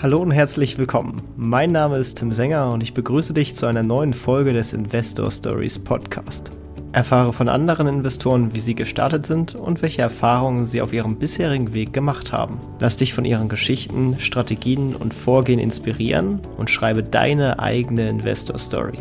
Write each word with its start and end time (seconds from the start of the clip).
Hallo 0.00 0.22
und 0.22 0.30
herzlich 0.30 0.78
willkommen. 0.78 1.22
Mein 1.36 1.72
Name 1.72 1.96
ist 1.96 2.18
Tim 2.18 2.30
Sänger 2.30 2.70
und 2.70 2.84
ich 2.84 2.94
begrüße 2.94 3.34
dich 3.34 3.56
zu 3.56 3.66
einer 3.66 3.82
neuen 3.82 4.12
Folge 4.12 4.52
des 4.52 4.72
Investor 4.72 5.28
Stories 5.28 5.76
Podcast. 5.76 6.52
Erfahre 6.92 7.32
von 7.32 7.48
anderen 7.48 7.88
Investoren, 7.88 8.54
wie 8.54 8.60
sie 8.60 8.76
gestartet 8.76 9.26
sind 9.26 9.56
und 9.56 9.82
welche 9.82 10.02
Erfahrungen 10.02 10.66
sie 10.66 10.82
auf 10.82 10.92
ihrem 10.92 11.18
bisherigen 11.18 11.72
Weg 11.72 11.92
gemacht 11.92 12.32
haben. 12.32 12.60
Lass 12.78 12.94
dich 12.94 13.12
von 13.12 13.24
ihren 13.24 13.48
Geschichten, 13.48 14.14
Strategien 14.20 14.94
und 14.94 15.12
Vorgehen 15.12 15.58
inspirieren 15.58 16.42
und 16.56 16.70
schreibe 16.70 17.02
deine 17.02 17.58
eigene 17.58 18.08
Investor 18.08 18.56
Story. 18.56 18.98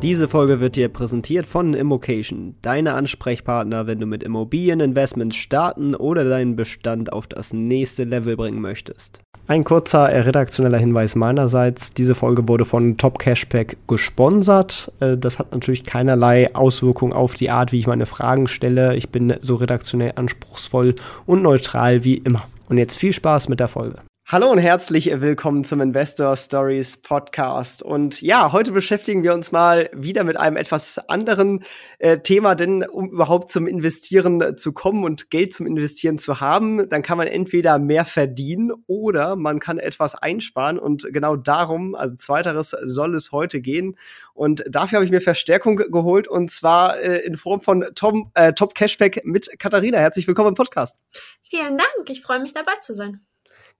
Diese 0.00 0.26
Folge 0.26 0.60
wird 0.60 0.76
dir 0.76 0.88
präsentiert 0.88 1.46
von 1.46 1.74
Immocation, 1.74 2.54
deine 2.62 2.94
Ansprechpartner, 2.94 3.86
wenn 3.86 4.00
du 4.00 4.06
mit 4.06 4.22
Immobilieninvestments 4.22 5.36
starten 5.36 5.94
oder 5.94 6.24
deinen 6.24 6.56
Bestand 6.56 7.12
auf 7.12 7.26
das 7.26 7.52
nächste 7.52 8.04
Level 8.04 8.36
bringen 8.36 8.62
möchtest. 8.62 9.20
Ein 9.46 9.62
kurzer 9.62 10.08
redaktioneller 10.08 10.78
Hinweis 10.78 11.16
meinerseits. 11.16 11.92
Diese 11.92 12.14
Folge 12.14 12.48
wurde 12.48 12.64
von 12.64 12.96
Top 12.96 13.18
Cashback 13.18 13.76
gesponsert. 13.86 14.90
Äh, 15.00 15.18
das 15.18 15.38
hat 15.38 15.52
natürlich 15.52 15.84
keinerlei 15.84 16.54
Auswirkung 16.54 17.12
auf 17.12 17.34
die 17.34 17.50
Art, 17.50 17.70
wie 17.70 17.78
ich 17.78 17.86
meine 17.86 18.06
Fragen 18.06 18.48
stelle. 18.48 18.96
Ich 18.96 19.10
bin 19.10 19.34
so 19.42 19.56
redaktionell 19.56 20.12
anspruchsvoll 20.16 20.94
und 21.26 21.42
neutral 21.42 22.04
wie 22.04 22.16
immer. 22.16 22.44
Und 22.70 22.78
jetzt 22.78 22.96
viel 22.96 23.12
Spaß 23.12 23.50
mit 23.50 23.60
der 23.60 23.68
Folge. 23.68 23.98
Hallo 24.26 24.50
und 24.50 24.56
herzlich 24.56 25.20
willkommen 25.20 25.64
zum 25.64 25.82
Investor 25.82 26.34
Stories 26.34 26.96
Podcast. 26.96 27.82
Und 27.82 28.22
ja, 28.22 28.52
heute 28.52 28.72
beschäftigen 28.72 29.22
wir 29.22 29.34
uns 29.34 29.52
mal 29.52 29.90
wieder 29.92 30.24
mit 30.24 30.38
einem 30.38 30.56
etwas 30.56 30.98
anderen 31.10 31.62
äh, 31.98 32.18
Thema, 32.20 32.54
denn 32.54 32.88
um 32.88 33.10
überhaupt 33.10 33.50
zum 33.50 33.66
Investieren 33.66 34.56
zu 34.56 34.72
kommen 34.72 35.04
und 35.04 35.30
Geld 35.30 35.52
zum 35.52 35.66
Investieren 35.66 36.16
zu 36.16 36.40
haben, 36.40 36.88
dann 36.88 37.02
kann 37.02 37.18
man 37.18 37.26
entweder 37.26 37.78
mehr 37.78 38.06
verdienen 38.06 38.72
oder 38.86 39.36
man 39.36 39.60
kann 39.60 39.78
etwas 39.78 40.14
einsparen. 40.14 40.78
Und 40.78 41.06
genau 41.12 41.36
darum, 41.36 41.94
also 41.94 42.16
zweiteres, 42.16 42.70
soll 42.70 43.14
es 43.14 43.30
heute 43.30 43.60
gehen. 43.60 43.94
Und 44.32 44.64
dafür 44.66 44.96
habe 44.96 45.04
ich 45.04 45.12
mir 45.12 45.20
Verstärkung 45.20 45.76
geholt 45.76 46.28
und 46.28 46.50
zwar 46.50 46.98
äh, 46.98 47.18
in 47.18 47.36
Form 47.36 47.60
von 47.60 47.84
Tom, 47.94 48.30
äh, 48.32 48.54
Top 48.54 48.74
Cashback 48.74 49.20
mit 49.26 49.50
Katharina. 49.58 49.98
Herzlich 49.98 50.26
willkommen 50.26 50.48
im 50.48 50.54
Podcast. 50.54 50.98
Vielen 51.42 51.76
Dank, 51.76 52.08
ich 52.08 52.22
freue 52.22 52.40
mich 52.40 52.54
dabei 52.54 52.72
zu 52.80 52.94
sein. 52.94 53.20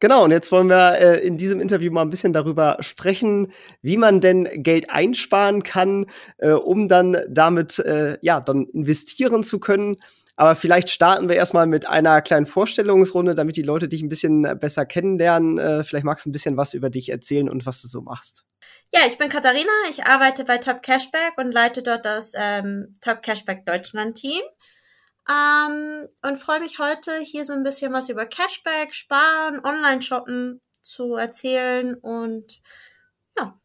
Genau, 0.01 0.25
und 0.25 0.33
jetzt 0.33 0.53
wollen 0.53 0.69
wir 0.69 0.99
äh, 0.99 1.27
in 1.27 1.37
diesem 1.37 1.61
Interview 1.61 1.91
mal 1.91 2.03
ein 2.03 2.11
bisschen 2.11 2.33
darüber 2.33 2.77
sprechen, 2.81 3.53
wie 3.81 3.97
man 3.97 4.21
denn 4.21 4.49
Geld 4.55 4.91
einsparen 4.91 5.63
kann, 5.63 6.07
äh, 6.39 6.51
um 6.51 6.89
dann 6.89 7.17
damit 7.29 7.79
äh, 7.79 8.19
ja 8.21 8.41
dann 8.41 8.67
investieren 8.67 9.43
zu 9.43 9.61
können. 9.61 9.97
Aber 10.37 10.57
vielleicht 10.57 10.91
starten 10.91 11.29
wir 11.29 11.37
erstmal 11.37 11.67
mit 11.67 11.87
einer 11.87 12.21
kleinen 12.21 12.47
Vorstellungsrunde, 12.47 13.37
damit 13.37 13.57
die 13.57 13.63
Leute 13.63 13.89
dich 13.89 14.03
ein 14.03 14.09
bisschen 14.09 14.43
besser 14.59 14.85
kennenlernen. 14.85 15.59
Äh, 15.59 15.85
vielleicht 15.85 16.05
magst 16.05 16.27
du 16.27 16.31
ein 16.31 16.33
bisschen 16.33 16.57
was 16.57 16.75
über 16.75 16.91
dich 16.91 17.09
erzählen 17.09 17.49
und 17.49 17.67
was 17.67 17.81
du 17.81 17.87
so 17.87 18.01
machst. 18.01 18.45
Ja, 18.93 19.01
ich 19.07 19.17
bin 19.17 19.29
Katharina, 19.29 19.71
ich 19.91 20.05
arbeite 20.05 20.45
bei 20.45 20.59
Top 20.59 20.83
Cashback 20.83 21.37
und 21.37 21.53
leite 21.53 21.83
dort 21.83 22.05
das 22.05 22.33
ähm, 22.37 22.95
Top 23.01 23.23
Cashback 23.23 23.65
Deutschland 23.65 24.17
Team. 24.17 24.43
Ähm, 25.29 26.09
und 26.23 26.39
freue 26.39 26.61
mich 26.61 26.79
heute 26.79 27.19
hier 27.19 27.45
so 27.45 27.53
ein 27.53 27.63
bisschen 27.63 27.93
was 27.93 28.09
über 28.09 28.27
Cashback, 28.27 28.93
Sparen, 28.93 29.65
Online-Shoppen 29.65 30.61
zu 30.83 31.15
erzählen 31.15 31.95
und 31.95 32.61
ja. 33.39 33.59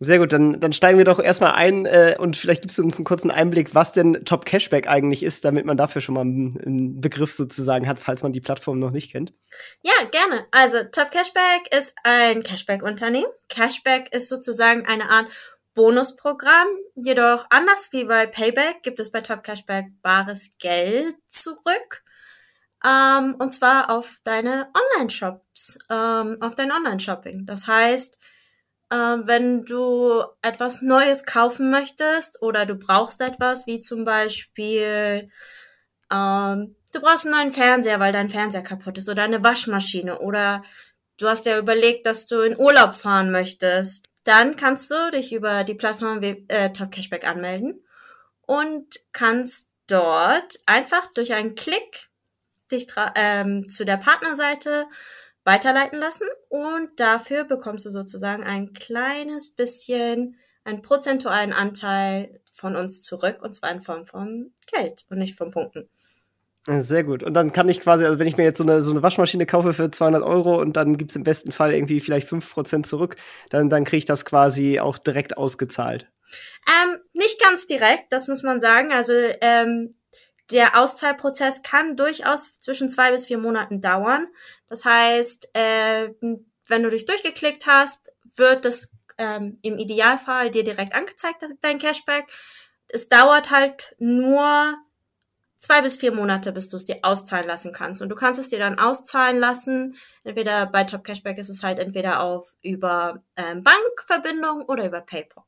Sehr 0.00 0.18
gut, 0.18 0.32
dann, 0.32 0.58
dann 0.58 0.72
steigen 0.72 0.98
wir 0.98 1.04
doch 1.04 1.20
erstmal 1.20 1.52
ein 1.52 1.86
äh, 1.86 2.16
und 2.18 2.36
vielleicht 2.36 2.62
gibst 2.62 2.76
du 2.76 2.82
uns 2.82 2.96
einen 2.96 3.04
kurzen 3.04 3.30
Einblick, 3.30 3.76
was 3.76 3.92
denn 3.92 4.24
Top 4.24 4.44
Cashback 4.44 4.88
eigentlich 4.88 5.22
ist, 5.22 5.44
damit 5.44 5.64
man 5.64 5.76
dafür 5.76 6.02
schon 6.02 6.16
mal 6.16 6.22
einen, 6.22 6.60
einen 6.60 7.00
Begriff 7.00 7.32
sozusagen 7.32 7.86
hat, 7.86 7.98
falls 7.98 8.24
man 8.24 8.32
die 8.32 8.40
Plattform 8.40 8.80
noch 8.80 8.90
nicht 8.90 9.12
kennt. 9.12 9.32
Ja, 9.82 9.92
gerne. 10.10 10.44
Also 10.50 10.78
Top 10.90 11.12
Cashback 11.12 11.72
ist 11.72 11.94
ein 12.02 12.42
Cashback-Unternehmen. 12.42 13.30
Cashback 13.48 14.12
ist 14.12 14.28
sozusagen 14.28 14.84
eine 14.84 15.08
Art 15.08 15.28
Bonusprogramm. 15.74 16.68
Jedoch 16.94 17.46
anders 17.50 17.88
wie 17.90 18.04
bei 18.04 18.26
Payback 18.26 18.82
gibt 18.82 19.00
es 19.00 19.10
bei 19.10 19.20
Top 19.20 19.42
Cashback 19.42 19.86
bares 20.02 20.52
Geld 20.58 21.16
zurück. 21.26 22.04
Ähm, 22.84 23.36
und 23.38 23.52
zwar 23.52 23.90
auf 23.90 24.18
deine 24.24 24.68
Online-Shops, 24.74 25.78
ähm, 25.90 26.36
auf 26.40 26.54
dein 26.54 26.70
Online-Shopping. 26.70 27.46
Das 27.46 27.66
heißt, 27.66 28.18
ähm, 28.92 29.26
wenn 29.26 29.64
du 29.64 30.22
etwas 30.42 30.82
Neues 30.82 31.24
kaufen 31.24 31.70
möchtest 31.70 32.40
oder 32.42 32.66
du 32.66 32.76
brauchst 32.76 33.20
etwas, 33.20 33.66
wie 33.66 33.80
zum 33.80 34.04
Beispiel, 34.04 35.30
ähm, 36.12 36.76
du 36.92 37.00
brauchst 37.00 37.26
einen 37.26 37.34
neuen 37.34 37.52
Fernseher, 37.52 38.00
weil 38.00 38.12
dein 38.12 38.28
Fernseher 38.28 38.62
kaputt 38.62 38.98
ist 38.98 39.08
oder 39.08 39.22
eine 39.22 39.42
Waschmaschine 39.42 40.18
oder 40.20 40.62
du 41.18 41.28
hast 41.28 41.46
ja 41.46 41.58
überlegt, 41.58 42.06
dass 42.06 42.26
du 42.26 42.40
in 42.40 42.58
Urlaub 42.58 42.94
fahren 42.94 43.30
möchtest 43.30 44.13
dann 44.24 44.56
kannst 44.56 44.90
du 44.90 45.10
dich 45.10 45.32
über 45.32 45.64
die 45.64 45.74
Plattform 45.74 46.22
äh, 46.22 46.72
Top 46.72 46.90
Cashback 46.90 47.26
anmelden 47.26 47.84
und 48.42 49.00
kannst 49.12 49.70
dort 49.86 50.56
einfach 50.66 51.06
durch 51.12 51.32
einen 51.34 51.54
Klick 51.54 52.08
dich 52.70 52.86
ähm, 53.14 53.68
zu 53.68 53.84
der 53.84 53.98
Partnerseite 53.98 54.86
weiterleiten 55.44 55.98
lassen 55.98 56.26
und 56.48 56.98
dafür 56.98 57.44
bekommst 57.44 57.84
du 57.84 57.90
sozusagen 57.90 58.42
ein 58.42 58.72
kleines 58.72 59.50
bisschen, 59.50 60.38
einen 60.64 60.80
prozentualen 60.80 61.52
Anteil 61.52 62.40
von 62.50 62.76
uns 62.76 63.02
zurück 63.02 63.42
und 63.42 63.54
zwar 63.54 63.70
in 63.70 63.82
Form 63.82 64.06
von 64.06 64.54
Geld 64.72 65.04
und 65.10 65.18
nicht 65.18 65.36
von 65.36 65.50
Punkten. 65.50 65.90
Sehr 66.66 67.04
gut. 67.04 67.22
Und 67.22 67.34
dann 67.34 67.52
kann 67.52 67.68
ich 67.68 67.80
quasi, 67.80 68.06
also 68.06 68.18
wenn 68.18 68.26
ich 68.26 68.38
mir 68.38 68.44
jetzt 68.44 68.56
so 68.56 68.64
eine, 68.64 68.80
so 68.80 68.90
eine 68.90 69.02
Waschmaschine 69.02 69.44
kaufe 69.44 69.74
für 69.74 69.90
200 69.90 70.22
Euro 70.22 70.58
und 70.58 70.78
dann 70.78 70.96
gibt 70.96 71.10
es 71.10 71.16
im 71.16 71.22
besten 71.22 71.52
Fall 71.52 71.74
irgendwie 71.74 72.00
vielleicht 72.00 72.28
5% 72.28 72.84
zurück, 72.84 73.16
dann, 73.50 73.68
dann 73.68 73.84
kriege 73.84 73.98
ich 73.98 74.04
das 74.06 74.24
quasi 74.24 74.80
auch 74.80 74.96
direkt 74.96 75.36
ausgezahlt. 75.36 76.08
Ähm, 76.66 76.98
nicht 77.12 77.38
ganz 77.38 77.66
direkt, 77.66 78.12
das 78.12 78.28
muss 78.28 78.42
man 78.42 78.60
sagen. 78.60 78.92
Also 78.92 79.12
ähm, 79.42 79.94
der 80.50 80.80
Auszahlprozess 80.80 81.62
kann 81.62 81.96
durchaus 81.96 82.56
zwischen 82.56 82.88
zwei 82.88 83.10
bis 83.10 83.26
vier 83.26 83.38
Monaten 83.38 83.82
dauern. 83.82 84.28
Das 84.66 84.86
heißt, 84.86 85.50
äh, 85.52 86.10
wenn 86.68 86.82
du 86.82 86.88
dich 86.88 87.04
durchgeklickt 87.04 87.66
hast, 87.66 88.10
wird 88.36 88.64
das 88.64 88.88
ähm, 89.18 89.58
im 89.60 89.78
Idealfall 89.78 90.50
dir 90.50 90.64
direkt 90.64 90.94
angezeigt, 90.94 91.44
dein 91.60 91.78
Cashback. 91.78 92.24
Es 92.88 93.08
dauert 93.08 93.50
halt 93.50 93.94
nur 93.98 94.76
zwei 95.64 95.80
bis 95.80 95.96
vier 95.96 96.12
Monate, 96.12 96.52
bis 96.52 96.68
du 96.68 96.76
es 96.76 96.84
dir 96.84 96.98
auszahlen 97.02 97.46
lassen 97.46 97.72
kannst. 97.72 98.02
Und 98.02 98.10
du 98.10 98.14
kannst 98.14 98.38
es 98.38 98.50
dir 98.50 98.58
dann 98.58 98.78
auszahlen 98.78 99.38
lassen. 99.38 99.96
Entweder 100.22 100.66
bei 100.66 100.84
Top 100.84 101.04
Cashback 101.04 101.38
ist 101.38 101.48
es 101.48 101.62
halt 101.62 101.78
entweder 101.78 102.22
auf 102.22 102.54
über 102.62 103.22
ähm, 103.36 103.64
Bankverbindung 103.64 104.62
oder 104.62 104.84
über 104.84 105.00
PayPal. 105.00 105.44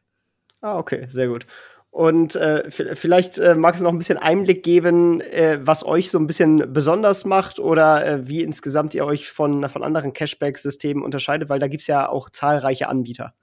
Ah, 0.63 0.79
okay, 0.79 1.07
sehr 1.09 1.29
gut. 1.29 1.47
Und 1.91 2.35
äh, 2.35 2.71
vielleicht 2.71 3.39
äh, 3.39 3.55
magst 3.55 3.81
du 3.81 3.85
noch 3.85 3.93
ein 3.93 3.99
bisschen 3.99 4.19
Einblick 4.19 4.63
geben, 4.63 5.21
äh, 5.21 5.59
was 5.63 5.85
euch 5.85 6.11
so 6.11 6.19
ein 6.19 6.27
bisschen 6.27 6.73
besonders 6.73 7.25
macht 7.25 7.59
oder 7.59 8.07
äh, 8.07 8.29
wie 8.29 8.43
insgesamt 8.43 8.95
ihr 8.95 9.05
euch 9.05 9.31
von, 9.31 9.69
von 9.69 9.83
anderen 9.83 10.13
Cashback-Systemen 10.13 11.03
unterscheidet, 11.03 11.49
weil 11.49 11.59
da 11.59 11.69
gibt 11.69 11.83
es 11.83 11.87
ja 11.87 12.09
auch 12.09 12.29
zahlreiche 12.31 12.89
Anbieter. 12.89 13.35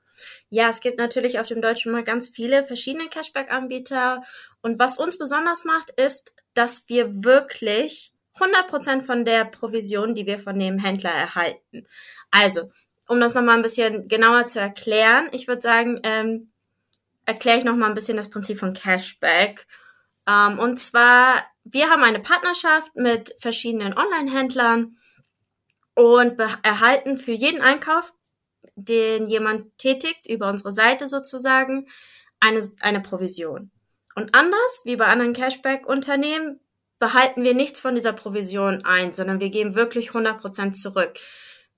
Ja, 0.49 0.69
es 0.69 0.79
gibt 0.79 0.97
natürlich 0.97 1.39
auf 1.39 1.47
dem 1.47 1.61
deutschen 1.61 1.91
Markt 1.91 2.07
ganz 2.07 2.29
viele 2.29 2.63
verschiedene 2.63 3.09
Cashback-Anbieter. 3.09 4.21
Und 4.61 4.79
was 4.79 4.97
uns 4.97 5.17
besonders 5.17 5.65
macht, 5.65 5.89
ist, 5.91 6.33
dass 6.53 6.87
wir 6.87 7.23
wirklich 7.23 8.13
100% 8.39 9.01
von 9.03 9.25
der 9.25 9.45
Provision, 9.45 10.15
die 10.15 10.25
wir 10.25 10.39
von 10.39 10.57
dem 10.57 10.79
Händler 10.79 11.11
erhalten. 11.11 11.87
Also, 12.31 12.69
um 13.07 13.19
das 13.19 13.35
nochmal 13.35 13.57
ein 13.57 13.61
bisschen 13.61 14.07
genauer 14.07 14.47
zu 14.47 14.59
erklären, 14.59 15.29
ich 15.31 15.47
würde 15.47 15.61
sagen, 15.61 15.99
ähm, 16.03 16.51
erkläre 17.25 17.57
ich 17.57 17.63
nochmal 17.63 17.89
ein 17.89 17.95
bisschen 17.95 18.17
das 18.17 18.29
Prinzip 18.29 18.57
von 18.57 18.73
Cashback. 18.73 19.67
Ähm, 20.27 20.59
und 20.59 20.79
zwar, 20.79 21.43
wir 21.63 21.89
haben 21.89 22.03
eine 22.03 22.19
Partnerschaft 22.19 22.95
mit 22.95 23.35
verschiedenen 23.37 23.95
Online-Händlern 23.95 24.97
und 25.95 26.39
erhalten 26.63 27.17
für 27.17 27.31
jeden 27.31 27.61
Einkauf, 27.61 28.13
den 28.75 29.27
jemand 29.27 29.77
tätigt, 29.77 30.27
über 30.27 30.49
unsere 30.49 30.73
Seite 30.73 31.07
sozusagen, 31.07 31.87
eine, 32.39 32.61
eine 32.81 33.01
Provision. 33.01 33.71
Und 34.15 34.35
anders 34.35 34.81
wie 34.83 34.95
bei 34.95 35.05
anderen 35.05 35.33
Cashback-Unternehmen 35.33 36.59
behalten 36.99 37.43
wir 37.43 37.53
nichts 37.53 37.81
von 37.81 37.95
dieser 37.95 38.13
Provision 38.13 38.85
ein, 38.85 39.13
sondern 39.13 39.39
wir 39.39 39.49
geben 39.49 39.75
wirklich 39.75 40.11
100% 40.11 40.73
zurück. 40.73 41.13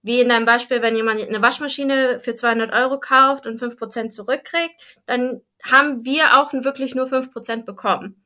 Wie 0.01 0.21
in 0.21 0.29
deinem 0.29 0.45
Beispiel, 0.45 0.81
wenn 0.83 0.95
jemand 0.95 1.21
eine 1.21 1.41
Waschmaschine 1.41 2.19
für 2.19 2.35
200 2.35 2.71
Euro 2.73 2.99
kauft 2.99 3.47
und 3.47 3.59
5% 3.59 4.09
zurückkriegt, 4.09 4.99
dann 5.07 5.41
haben 5.63 6.05
wir 6.05 6.39
auch 6.39 6.53
wirklich 6.53 6.93
nur 6.93 7.07
5% 7.07 7.65
bekommen 7.65 8.23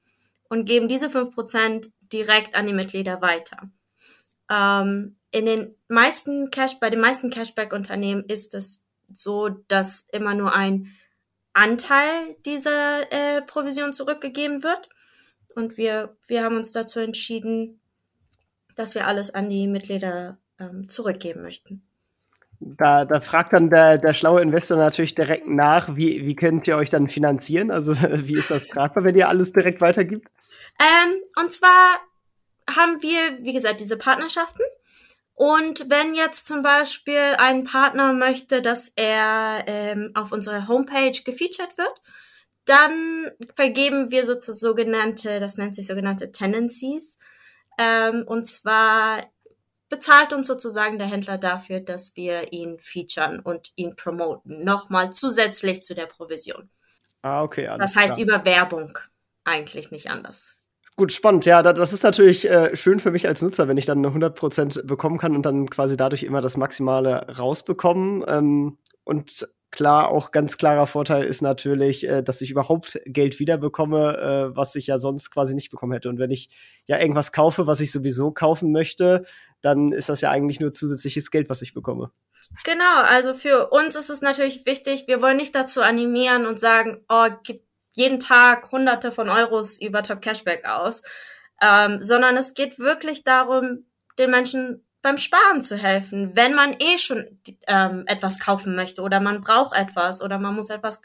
und 0.49 0.65
geben 0.65 0.89
diese 0.89 1.07
5% 1.07 1.89
direkt 2.11 2.55
an 2.55 2.67
die 2.67 2.73
Mitglieder 2.73 3.21
weiter. 3.21 3.69
Ähm, 4.49 5.18
in 5.31 5.45
den 5.45 5.75
meisten 5.87 6.49
Cash, 6.51 6.79
bei 6.79 6.89
den 6.89 6.99
meisten 6.99 7.29
Cashback-Unternehmen 7.29 8.23
ist 8.25 8.53
es 8.53 8.83
so, 9.11 9.49
dass 9.49 10.07
immer 10.11 10.33
nur 10.33 10.53
ein 10.53 10.91
Anteil 11.53 12.35
dieser 12.45 13.01
äh, 13.11 13.41
Provision 13.41 13.93
zurückgegeben 13.93 14.63
wird. 14.63 14.89
Und 15.55 15.77
wir, 15.77 16.15
wir 16.27 16.43
haben 16.43 16.55
uns 16.55 16.71
dazu 16.71 16.99
entschieden, 16.99 17.79
dass 18.75 18.95
wir 18.95 19.07
alles 19.07 19.33
an 19.33 19.49
die 19.49 19.67
Mitglieder 19.67 20.37
ähm, 20.59 20.87
zurückgeben 20.87 21.41
möchten. 21.41 21.83
Da, 22.61 23.05
da 23.05 23.21
fragt 23.21 23.53
dann 23.53 23.69
der, 23.69 23.97
der 23.97 24.13
schlaue 24.13 24.41
Investor 24.41 24.77
natürlich 24.77 25.15
direkt 25.15 25.47
nach, 25.47 25.95
wie, 25.95 26.25
wie 26.25 26.35
könnt 26.35 26.67
ihr 26.67 26.75
euch 26.75 26.89
dann 26.89 27.07
finanzieren? 27.07 27.71
Also 27.71 27.93
wie 28.01 28.37
ist 28.37 28.51
das 28.51 28.67
tragbar, 28.67 29.03
wenn 29.03 29.15
ihr 29.15 29.29
alles 29.29 29.53
direkt 29.53 29.81
weitergibt? 29.81 30.29
Ähm, 30.79 31.21
und 31.41 31.51
zwar 31.51 31.97
haben 32.69 33.01
wir, 33.01 33.43
wie 33.43 33.53
gesagt, 33.53 33.79
diese 33.79 33.97
Partnerschaften. 33.97 34.61
Und 35.39 35.89
wenn 35.89 36.15
jetzt 36.15 36.49
zum 36.49 36.63
Beispiel 36.63 37.35
ein 37.37 37.63
Partner 37.63 38.11
möchte, 38.11 38.61
dass 38.61 38.91
er 38.97 39.63
ähm, 39.67 40.11
auf 40.13 40.33
unserer 40.33 40.67
Homepage 40.67 41.13
gefeatured 41.23 41.77
wird, 41.77 42.01
dann 42.65 43.31
vergeben 43.55 44.11
wir 44.11 44.25
so 44.25 44.37
sogenannte, 44.37 45.39
das 45.39 45.55
nennt 45.55 45.75
sich 45.75 45.87
sogenannte 45.87 46.33
Tendencies. 46.33 47.17
Ähm, 47.77 48.25
und 48.27 48.49
zwar 48.49 49.31
bezahlt 49.87 50.33
uns 50.33 50.45
sozusagen 50.45 50.97
der 50.97 51.07
Händler 51.07 51.37
dafür, 51.37 51.79
dass 51.79 52.17
wir 52.17 52.51
ihn 52.51 52.77
featuren 52.81 53.39
und 53.39 53.71
ihn 53.77 53.95
promoten. 53.95 54.65
Nochmal 54.65 55.13
zusätzlich 55.13 55.83
zu 55.83 55.95
der 55.95 56.07
Provision. 56.07 56.69
Ah, 57.21 57.43
okay. 57.43 57.65
Alles 57.67 57.93
das 57.93 57.95
heißt 57.95 58.15
klar. 58.15 58.27
über 58.27 58.43
Werbung. 58.43 58.99
Eigentlich 59.45 59.89
nicht 59.89 60.09
anders. 60.09 60.63
Gut, 60.99 61.13
spannend. 61.13 61.45
Ja, 61.45 61.63
das 61.63 61.93
ist 61.93 62.03
natürlich 62.03 62.49
äh, 62.49 62.75
schön 62.75 62.99
für 62.99 63.11
mich 63.11 63.25
als 63.25 63.41
Nutzer, 63.41 63.69
wenn 63.69 63.77
ich 63.77 63.85
dann 63.85 64.05
100% 64.05 64.85
bekommen 64.85 65.17
kann 65.17 65.33
und 65.33 65.45
dann 65.45 65.69
quasi 65.69 65.95
dadurch 65.95 66.23
immer 66.23 66.41
das 66.41 66.57
Maximale 66.57 67.37
rausbekommen. 67.37 68.25
Ähm, 68.27 68.77
und 69.05 69.47
Klar, 69.71 70.09
auch 70.09 70.31
ganz 70.31 70.57
klarer 70.57 70.87
Vorteil 70.87 71.23
ist 71.23 71.41
natürlich, 71.41 72.05
äh, 72.05 72.21
dass 72.21 72.41
ich 72.41 72.49
überhaupt 72.49 72.99
Geld 73.05 73.39
wiederbekomme, 73.39 74.51
äh, 74.51 74.57
was 74.57 74.75
ich 74.75 74.87
ja 74.87 74.97
sonst 74.97 75.29
quasi 75.31 75.53
nicht 75.53 75.69
bekommen 75.69 75.93
hätte. 75.93 76.09
Und 76.09 76.17
wenn 76.17 76.31
ich 76.31 76.49
ja 76.85 76.99
irgendwas 76.99 77.31
kaufe, 77.31 77.65
was 77.67 77.79
ich 77.79 77.91
sowieso 77.91 78.31
kaufen 78.31 78.71
möchte, 78.73 79.25
dann 79.61 79.91
ist 79.91 80.09
das 80.09 80.21
ja 80.21 80.31
eigentlich 80.31 80.59
nur 80.59 80.71
zusätzliches 80.71 81.31
Geld, 81.31 81.49
was 81.49 81.61
ich 81.61 81.73
bekomme. 81.75 82.11
Genau, 82.63 83.03
also 83.03 83.35
für 83.35 83.69
uns 83.69 83.95
ist 83.95 84.09
es 84.09 84.21
natürlich 84.21 84.65
wichtig, 84.65 85.03
wir 85.05 85.21
wollen 85.21 85.37
nicht 85.37 85.53
dazu 85.53 85.81
animieren 85.81 86.47
und 86.47 86.59
sagen, 86.59 87.05
oh, 87.07 87.27
gib 87.43 87.61
jeden 87.99 88.19
Tag 88.19 88.71
hunderte 88.71 89.11
von 89.11 89.29
Euros 89.29 89.79
über 89.79 90.01
Top 90.03 90.21
Cashback 90.21 90.65
aus, 90.65 91.01
ähm, 91.61 92.01
sondern 92.01 92.37
es 92.37 92.53
geht 92.53 92.79
wirklich 92.79 93.23
darum, 93.23 93.85
den 94.17 94.31
Menschen 94.31 94.85
beim 95.01 95.17
Sparen 95.17 95.61
zu 95.61 95.77
helfen, 95.77 96.35
wenn 96.35 96.53
man 96.53 96.73
eh 96.79 96.97
schon 96.97 97.39
ähm, 97.67 98.03
etwas 98.07 98.39
kaufen 98.39 98.75
möchte 98.75 99.01
oder 99.01 99.19
man 99.19 99.41
braucht 99.41 99.77
etwas 99.77 100.21
oder 100.21 100.39
man 100.39 100.55
muss 100.55 100.69
etwas, 100.69 101.01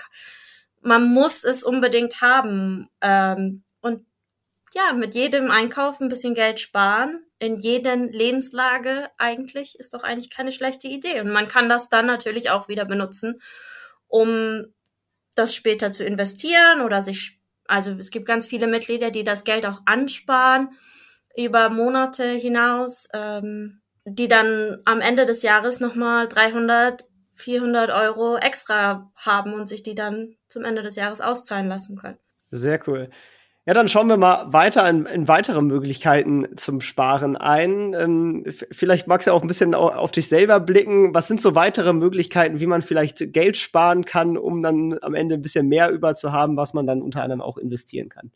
man 0.80 1.12
muss 1.12 1.44
es 1.44 1.62
unbedingt 1.62 2.20
haben. 2.20 2.88
Ähm, 3.00 3.62
und 3.80 4.04
ja, 4.72 4.92
mit 4.94 5.14
jedem 5.14 5.50
Einkauf 5.50 6.00
ein 6.00 6.08
bisschen 6.08 6.34
Geld 6.34 6.58
sparen 6.58 7.24
in 7.44 7.58
jeder 7.58 7.96
Lebenslage 7.96 9.10
eigentlich 9.18 9.78
ist 9.78 9.92
doch 9.92 10.02
eigentlich 10.02 10.30
keine 10.30 10.50
schlechte 10.50 10.88
Idee. 10.88 11.20
Und 11.20 11.30
man 11.30 11.46
kann 11.46 11.68
das 11.68 11.90
dann 11.90 12.06
natürlich 12.06 12.50
auch 12.50 12.68
wieder 12.68 12.86
benutzen, 12.86 13.40
um 14.06 14.64
das 15.34 15.54
später 15.54 15.92
zu 15.92 16.04
investieren 16.04 16.80
oder 16.80 17.02
sich 17.02 17.40
also 17.66 17.92
es 17.92 18.10
gibt 18.10 18.26
ganz 18.26 18.46
viele 18.46 18.66
Mitglieder, 18.66 19.10
die 19.10 19.24
das 19.24 19.42
Geld 19.42 19.64
auch 19.64 19.80
ansparen 19.86 20.68
über 21.34 21.70
Monate 21.70 22.24
hinaus. 22.24 23.08
Ähm, 23.14 23.80
die 24.04 24.28
dann 24.28 24.80
am 24.84 25.00
Ende 25.00 25.26
des 25.26 25.42
Jahres 25.42 25.80
nochmal 25.80 26.28
300, 26.28 27.06
400 27.32 27.90
Euro 27.90 28.36
extra 28.36 29.10
haben 29.16 29.54
und 29.54 29.66
sich 29.66 29.82
die 29.82 29.94
dann 29.94 30.36
zum 30.48 30.64
Ende 30.64 30.82
des 30.82 30.96
Jahres 30.96 31.20
auszahlen 31.20 31.68
lassen 31.68 31.96
können. 31.96 32.18
Sehr 32.50 32.80
cool. 32.86 33.10
Ja, 33.66 33.72
dann 33.72 33.88
schauen 33.88 34.08
wir 34.08 34.18
mal 34.18 34.52
weiter 34.52 34.86
in, 34.90 35.06
in 35.06 35.26
weitere 35.26 35.62
Möglichkeiten 35.62 36.54
zum 36.54 36.82
Sparen 36.82 37.34
ein. 37.36 37.94
Ähm, 37.94 38.44
vielleicht 38.70 39.06
magst 39.06 39.26
du 39.26 39.32
auch 39.32 39.40
ein 39.40 39.48
bisschen 39.48 39.74
auf 39.74 40.12
dich 40.12 40.28
selber 40.28 40.60
blicken. 40.60 41.14
Was 41.14 41.28
sind 41.28 41.40
so 41.40 41.54
weitere 41.54 41.94
Möglichkeiten, 41.94 42.60
wie 42.60 42.66
man 42.66 42.82
vielleicht 42.82 43.32
Geld 43.32 43.56
sparen 43.56 44.04
kann, 44.04 44.36
um 44.36 44.60
dann 44.60 44.98
am 45.00 45.14
Ende 45.14 45.36
ein 45.36 45.42
bisschen 45.42 45.66
mehr 45.66 45.90
über 45.90 46.14
zu 46.14 46.30
haben, 46.30 46.58
was 46.58 46.74
man 46.74 46.86
dann 46.86 47.00
unter 47.00 47.22
anderem 47.22 47.40
auch 47.40 47.56
investieren 47.56 48.10
kann? 48.10 48.30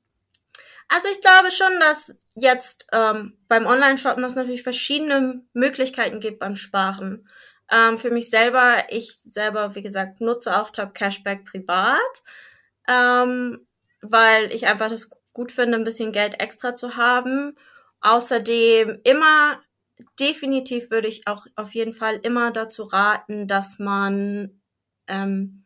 Also 0.88 1.08
ich 1.12 1.20
glaube 1.20 1.50
schon, 1.50 1.78
dass 1.80 2.14
jetzt 2.34 2.86
ähm, 2.92 3.36
beim 3.48 3.66
Online-Shoppen 3.66 4.24
es 4.24 4.34
natürlich 4.34 4.62
verschiedene 4.62 5.42
Möglichkeiten 5.52 6.20
gibt 6.20 6.38
beim 6.38 6.56
Sparen. 6.56 7.28
Ähm, 7.70 7.98
für 7.98 8.10
mich 8.10 8.30
selber, 8.30 8.84
ich 8.88 9.18
selber, 9.28 9.74
wie 9.74 9.82
gesagt, 9.82 10.22
nutze 10.22 10.56
auch 10.56 10.70
Top 10.70 10.94
Cashback 10.94 11.44
privat, 11.44 11.98
ähm, 12.88 13.66
weil 14.00 14.50
ich 14.52 14.66
einfach 14.66 14.88
das 14.88 15.10
gut 15.38 15.52
finde, 15.52 15.78
ein 15.78 15.84
bisschen 15.84 16.10
Geld 16.10 16.40
extra 16.40 16.74
zu 16.74 16.96
haben. 16.96 17.54
Außerdem 18.00 18.98
immer, 19.04 19.60
definitiv 20.18 20.90
würde 20.90 21.06
ich 21.06 21.28
auch 21.28 21.46
auf 21.54 21.76
jeden 21.76 21.92
Fall 21.92 22.16
immer 22.24 22.50
dazu 22.50 22.82
raten, 22.82 23.46
dass 23.46 23.78
man 23.78 24.60
ähm, 25.06 25.64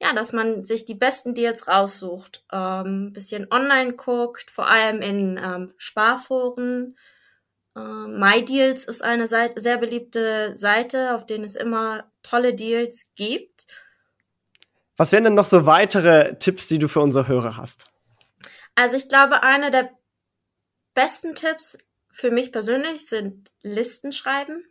ja, 0.00 0.14
dass 0.14 0.32
man 0.32 0.64
sich 0.64 0.86
die 0.86 0.94
besten 0.94 1.34
Deals 1.34 1.68
raussucht, 1.68 2.44
ähm, 2.50 3.12
bisschen 3.12 3.46
online 3.50 3.92
guckt, 3.92 4.50
vor 4.50 4.68
allem 4.70 5.02
in 5.02 5.38
ähm, 5.42 5.72
Sparforen. 5.76 6.96
Ähm, 7.76 8.18
MyDeals 8.18 8.86
ist 8.86 9.02
eine 9.02 9.28
Seite, 9.28 9.60
sehr 9.60 9.78
beliebte 9.78 10.56
Seite, 10.56 11.14
auf 11.14 11.26
denen 11.26 11.44
es 11.44 11.56
immer 11.56 12.10
tolle 12.22 12.54
Deals 12.54 13.10
gibt. 13.14 13.66
Was 14.96 15.12
wären 15.12 15.24
denn 15.24 15.34
noch 15.34 15.44
so 15.44 15.66
weitere 15.66 16.36
Tipps, 16.38 16.68
die 16.68 16.78
du 16.78 16.88
für 16.88 17.00
unsere 17.00 17.28
Hörer 17.28 17.56
hast? 17.56 17.93
Also 18.74 18.96
ich 18.96 19.08
glaube, 19.08 19.42
einer 19.42 19.70
der 19.70 19.90
besten 20.94 21.34
Tipps 21.34 21.78
für 22.10 22.30
mich 22.30 22.52
persönlich 22.52 23.06
sind 23.06 23.50
Listen 23.62 24.12
schreiben. 24.12 24.64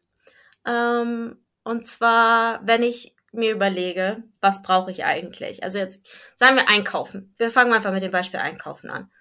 Ähm, 0.66 1.46
und 1.64 1.86
zwar, 1.86 2.66
wenn 2.66 2.84
ich 2.84 3.16
mir 3.32 3.52
überlege, 3.52 4.24
was 4.42 4.62
brauche 4.62 4.92
ich 4.92 5.04
eigentlich? 5.04 5.64
Also 5.64 5.78
jetzt 5.80 6.06
sagen 6.38 6.56
wir 6.56 6.70
einkaufen. 6.70 7.34
Wir 7.38 7.52
fangen 7.52 7.74
einfach 7.74 7.92
mit 7.92 8.04
dem 8.04 8.12
Beispiel 8.12 8.40
einkaufen 8.40 8.90
an. 8.90 9.12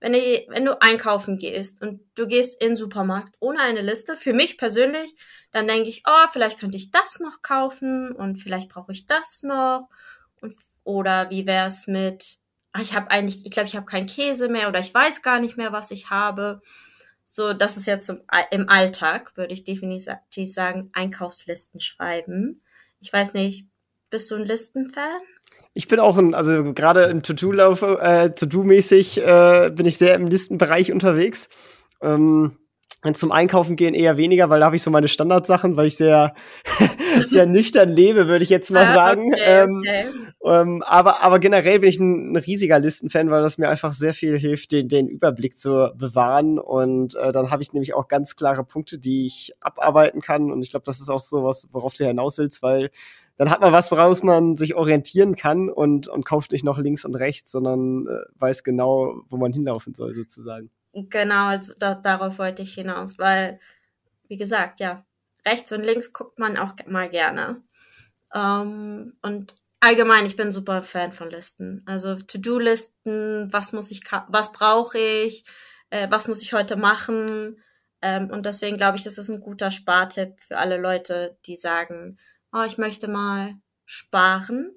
Wenn, 0.00 0.14
ich, 0.14 0.46
wenn 0.48 0.64
du 0.64 0.80
einkaufen 0.80 1.36
gehst 1.36 1.82
und 1.82 2.00
du 2.14 2.26
gehst 2.26 2.60
in 2.60 2.70
den 2.70 2.76
Supermarkt 2.76 3.36
ohne 3.38 3.60
eine 3.60 3.82
Liste, 3.82 4.16
für 4.16 4.32
mich 4.32 4.56
persönlich, 4.56 5.14
dann 5.50 5.68
denke 5.68 5.90
ich, 5.90 6.04
oh, 6.06 6.28
vielleicht 6.32 6.58
könnte 6.58 6.78
ich 6.78 6.90
das 6.90 7.20
noch 7.20 7.42
kaufen 7.42 8.12
und 8.12 8.36
vielleicht 8.36 8.70
brauche 8.70 8.92
ich 8.92 9.04
das 9.04 9.42
noch. 9.42 9.88
Und, 10.40 10.54
oder 10.84 11.28
wie 11.28 11.46
wäre 11.46 11.66
es 11.66 11.86
mit, 11.86 12.38
ich 12.78 12.94
habe 12.94 13.10
eigentlich, 13.10 13.44
ich 13.44 13.50
glaube, 13.50 13.68
ich 13.68 13.76
habe 13.76 13.86
keinen 13.86 14.06
Käse 14.06 14.48
mehr 14.48 14.68
oder 14.68 14.78
ich 14.78 14.92
weiß 14.92 15.22
gar 15.22 15.40
nicht 15.40 15.56
mehr, 15.56 15.72
was 15.72 15.90
ich 15.90 16.10
habe. 16.10 16.60
So, 17.24 17.52
das 17.52 17.76
ist 17.76 17.86
jetzt 17.86 18.08
im 18.08 18.68
Alltag, 18.68 19.36
würde 19.36 19.52
ich 19.52 19.64
definitiv 19.64 20.52
sagen, 20.52 20.90
Einkaufslisten 20.92 21.80
schreiben. 21.80 22.60
Ich 23.00 23.12
weiß 23.12 23.34
nicht, 23.34 23.66
bist 24.10 24.30
du 24.30 24.36
ein 24.36 24.44
Listenfan? 24.44 25.20
Ich 25.72 25.86
bin 25.86 26.00
auch 26.00 26.16
ein, 26.16 26.34
also 26.34 26.72
gerade 26.74 27.04
im 27.04 27.22
To-Do-Lauf, 27.22 27.82
äh, 27.82 28.30
To-Do-mäßig 28.30 29.18
äh, 29.18 29.70
bin 29.70 29.86
ich 29.86 29.96
sehr 29.98 30.14
im 30.16 30.26
Listenbereich 30.26 30.92
unterwegs. 30.92 31.48
Ähm, 32.02 32.56
zum 33.14 33.32
Einkaufen 33.32 33.76
gehen 33.76 33.94
eher 33.94 34.16
weniger, 34.16 34.50
weil 34.50 34.60
da 34.60 34.66
habe 34.66 34.76
ich 34.76 34.82
so 34.82 34.90
meine 34.90 35.08
Standardsachen, 35.08 35.76
weil 35.76 35.86
ich 35.86 35.96
sehr, 35.96 36.34
sehr 37.26 37.46
nüchtern 37.46 37.88
lebe, 37.88 38.28
würde 38.28 38.44
ich 38.44 38.50
jetzt 38.50 38.70
mal 38.70 38.84
ah, 38.84 38.94
sagen. 38.94 39.32
Okay, 39.32 39.62
ähm, 39.62 39.78
okay. 39.78 40.04
Ähm, 40.44 40.82
aber, 40.86 41.22
aber 41.22 41.38
generell 41.38 41.80
bin 41.80 41.88
ich 41.88 41.98
ein, 41.98 42.32
ein, 42.32 42.36
riesiger 42.36 42.78
Listenfan, 42.78 43.30
weil 43.30 43.42
das 43.42 43.56
mir 43.56 43.68
einfach 43.68 43.92
sehr 43.94 44.12
viel 44.12 44.38
hilft, 44.38 44.72
den, 44.72 44.88
den 44.88 45.08
Überblick 45.08 45.56
zu 45.56 45.92
bewahren. 45.96 46.58
Und 46.58 47.14
äh, 47.16 47.32
dann 47.32 47.50
habe 47.50 47.62
ich 47.62 47.72
nämlich 47.72 47.94
auch 47.94 48.06
ganz 48.06 48.36
klare 48.36 48.64
Punkte, 48.64 48.98
die 48.98 49.26
ich 49.26 49.52
abarbeiten 49.60 50.20
kann. 50.20 50.52
Und 50.52 50.62
ich 50.62 50.70
glaube, 50.70 50.84
das 50.84 51.00
ist 51.00 51.08
auch 51.08 51.20
so 51.20 51.44
was, 51.44 51.68
worauf 51.72 51.94
du 51.94 52.06
hinaus 52.06 52.36
willst, 52.38 52.62
weil 52.62 52.90
dann 53.38 53.50
hat 53.50 53.62
man 53.62 53.72
was, 53.72 53.90
woraus 53.90 54.22
man 54.22 54.58
sich 54.58 54.74
orientieren 54.74 55.34
kann 55.34 55.70
und, 55.70 56.08
und 56.08 56.26
kauft 56.26 56.52
nicht 56.52 56.62
noch 56.62 56.76
links 56.76 57.06
und 57.06 57.14
rechts, 57.14 57.50
sondern 57.50 58.06
äh, 58.06 58.20
weiß 58.38 58.64
genau, 58.64 59.22
wo 59.30 59.38
man 59.38 59.54
hinlaufen 59.54 59.94
soll, 59.94 60.12
sozusagen. 60.12 60.70
Genau, 60.94 61.46
also 61.46 61.72
da, 61.78 61.94
darauf 61.94 62.38
wollte 62.38 62.62
ich 62.62 62.74
hinaus, 62.74 63.18
weil, 63.18 63.60
wie 64.28 64.36
gesagt, 64.36 64.80
ja, 64.80 65.04
rechts 65.46 65.72
und 65.72 65.82
links 65.84 66.12
guckt 66.12 66.38
man 66.38 66.56
auch 66.56 66.74
mal 66.86 67.08
gerne. 67.08 67.62
Ähm, 68.34 69.14
und 69.22 69.54
allgemein, 69.80 70.26
ich 70.26 70.36
bin 70.36 70.52
super 70.52 70.82
Fan 70.82 71.12
von 71.12 71.30
Listen. 71.30 71.82
Also 71.86 72.16
To-Do-Listen, 72.16 73.52
was 73.52 73.72
muss 73.72 73.90
ich, 73.92 74.02
was 74.28 74.52
brauche 74.52 74.98
ich, 74.98 75.44
äh, 75.90 76.08
was 76.10 76.28
muss 76.28 76.42
ich 76.42 76.52
heute 76.54 76.76
machen. 76.76 77.62
Ähm, 78.02 78.30
und 78.30 78.46
deswegen 78.46 78.76
glaube 78.76 78.98
ich, 78.98 79.04
das 79.04 79.18
ist 79.18 79.30
ein 79.30 79.40
guter 79.40 79.70
Spartipp 79.70 80.40
für 80.40 80.58
alle 80.58 80.78
Leute, 80.78 81.38
die 81.46 81.56
sagen, 81.56 82.18
oh, 82.52 82.64
ich 82.66 82.78
möchte 82.78 83.08
mal 83.08 83.54
sparen, 83.86 84.72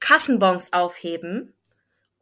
Kassenbons 0.00 0.72
aufheben, 0.72 1.54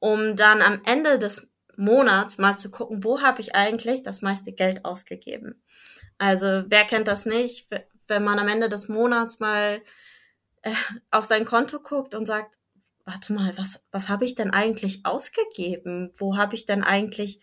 um 0.01 0.37
dann 0.37 0.63
am 0.63 0.83
Ende 0.85 1.19
des 1.19 1.49
Monats 1.77 2.39
mal 2.39 2.57
zu 2.57 2.71
gucken, 2.71 3.05
wo 3.05 3.23
habe 3.23 3.41
ich 3.41 3.55
eigentlich 3.55 4.03
das 4.03 4.23
meiste 4.23 4.53
Geld 4.53 4.85
ausgegeben. 4.85 5.63
Also 6.19 6.65
wer 6.67 6.85
kennt 6.85 7.09
das 7.09 7.27
nicht, 7.27 7.69
wenn 8.09 8.25
man 8.25 8.39
am 8.39 8.49
Ende 8.49 8.69
des 8.69 8.89
Monats 8.89 9.39
mal 9.41 9.81
äh, 10.63 10.73
auf 11.11 11.25
sein 11.25 11.45
Konto 11.45 11.81
guckt 11.81 12.15
und 12.15 12.27
sagt, 12.27 12.57
warte 13.05 13.33
mal, 13.33 13.57
was, 13.57 13.81
was 13.93 14.09
habe 14.09 14.25
ich 14.25 14.35
denn 14.35 14.51
eigentlich 14.51 15.07
ausgegeben? 15.07 16.13
Wo 16.17 16.37
habe 16.37 16.55
ich 16.55 16.67
denn 16.67 16.83
eigentlich, 16.83 17.41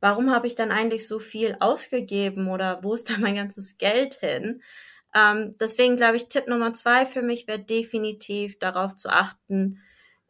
warum 0.00 0.30
habe 0.30 0.46
ich 0.46 0.54
denn 0.54 0.72
eigentlich 0.72 1.06
so 1.06 1.18
viel 1.18 1.56
ausgegeben 1.60 2.48
oder 2.48 2.82
wo 2.82 2.94
ist 2.94 3.10
da 3.10 3.18
mein 3.18 3.36
ganzes 3.36 3.76
Geld 3.76 4.14
hin? 4.14 4.62
Ähm, 5.14 5.54
deswegen 5.60 5.96
glaube 5.96 6.16
ich, 6.16 6.28
Tipp 6.28 6.48
Nummer 6.48 6.74
zwei 6.74 7.06
für 7.06 7.22
mich 7.22 7.46
wäre 7.46 7.60
definitiv 7.60 8.58
darauf 8.58 8.94
zu 8.94 9.10
achten, 9.10 9.80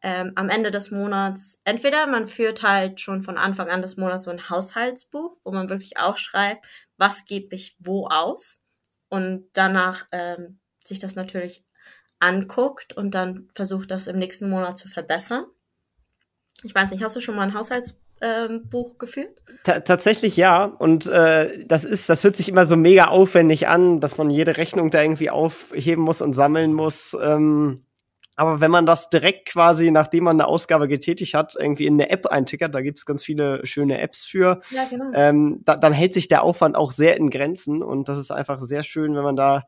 ähm, 0.05 0.33
am 0.35 0.51
Ende 0.51 0.71
des 0.71 0.91
Monats, 0.91 1.59
entweder 1.65 2.07
man 2.07 2.29
führt 2.29 2.63
halt 2.63 3.01
schon 3.01 3.23
von 3.23 3.39
Anfang 3.39 3.71
an 3.71 3.81
des 3.81 3.97
Monats 3.97 4.25
so 4.25 4.31
ein 4.31 4.51
Haushaltsbuch, 4.51 5.35
wo 5.43 5.51
man 5.51 5.71
wirklich 5.71 5.97
aufschreibt, 5.97 6.67
was 6.99 7.25
gebe 7.25 7.55
ich 7.55 7.75
wo 7.79 8.07
aus 8.09 8.61
und 9.09 9.47
danach 9.55 10.05
ähm, 10.13 10.59
sich 10.85 10.99
das 10.99 11.15
natürlich 11.15 11.65
anguckt 12.21 12.93
und 12.93 13.15
dann 13.15 13.49
versucht, 13.55 13.91
das 13.91 14.07
im 14.07 14.19
nächsten 14.19 14.51
Monat 14.51 14.77
zu 14.77 14.89
verbessern. 14.89 15.47
Ich 16.63 16.75
weiß 16.75 16.91
nicht, 16.91 17.03
hast 17.03 17.17
du 17.17 17.23
schon 17.23 17.37
mal 17.37 17.43
ein 17.43 17.55
Haushaltsbuch 17.55 17.97
ähm, 18.21 18.99
geführt? 18.99 19.41
T 19.65 19.81
tatsächlich 19.81 20.37
ja. 20.37 20.65
Und 20.65 21.07
äh, 21.07 21.65
das 21.67 21.87
ist, 21.87 22.11
das 22.11 22.25
hört 22.25 22.37
sich 22.37 22.51
immer 22.51 22.67
so 22.67 22.77
mega 22.77 23.07
aufwendig 23.07 23.69
an, 23.69 24.01
dass 24.01 24.19
man 24.19 24.29
jede 24.29 24.59
Rechnung 24.59 24.91
da 24.91 25.01
irgendwie 25.01 25.31
aufheben 25.31 26.05
muss 26.05 26.21
und 26.21 26.35
sammeln 26.35 26.75
muss. 26.75 27.17
Ähm, 27.21 27.87
aber 28.37 28.61
wenn 28.61 28.71
man 28.71 28.87
das 28.87 29.11
direkt 29.11 29.47
quasi, 29.47 29.91
nachdem 29.91 30.25
man 30.25 30.41
eine 30.41 30.49
Ausgabe 30.49 30.89
getätigt 30.89 31.35
hat, 31.35 31.55
irgendwie 31.59 31.87
in 31.87 31.95
eine 31.95 32.11
App 32.11 32.27
eintickert, 32.27 32.75
da 32.75 32.81
gibt 32.81 32.99
es 32.99 33.07
ganz 33.07 33.23
viele 33.23 33.65
schöne 33.67 34.01
Apps 34.01 34.25
für, 34.25 34.61
ja, 34.71 34.85
genau. 34.85 35.11
ähm, 35.15 35.61
da, 35.65 35.77
dann 35.77 35.93
hält 35.93 36.15
sich 36.15 36.29
der 36.29 36.43
Aufwand 36.43 36.77
auch 36.77 36.93
sehr 36.93 37.17
in 37.17 37.31
Grenzen 37.31 37.83
und 37.83 38.09
das 38.09 38.19
ist 38.19 38.31
einfach 38.31 38.59
sehr 38.59 38.83
schön, 38.83 39.15
wenn 39.15 39.23
man 39.23 39.37
da 39.37 39.65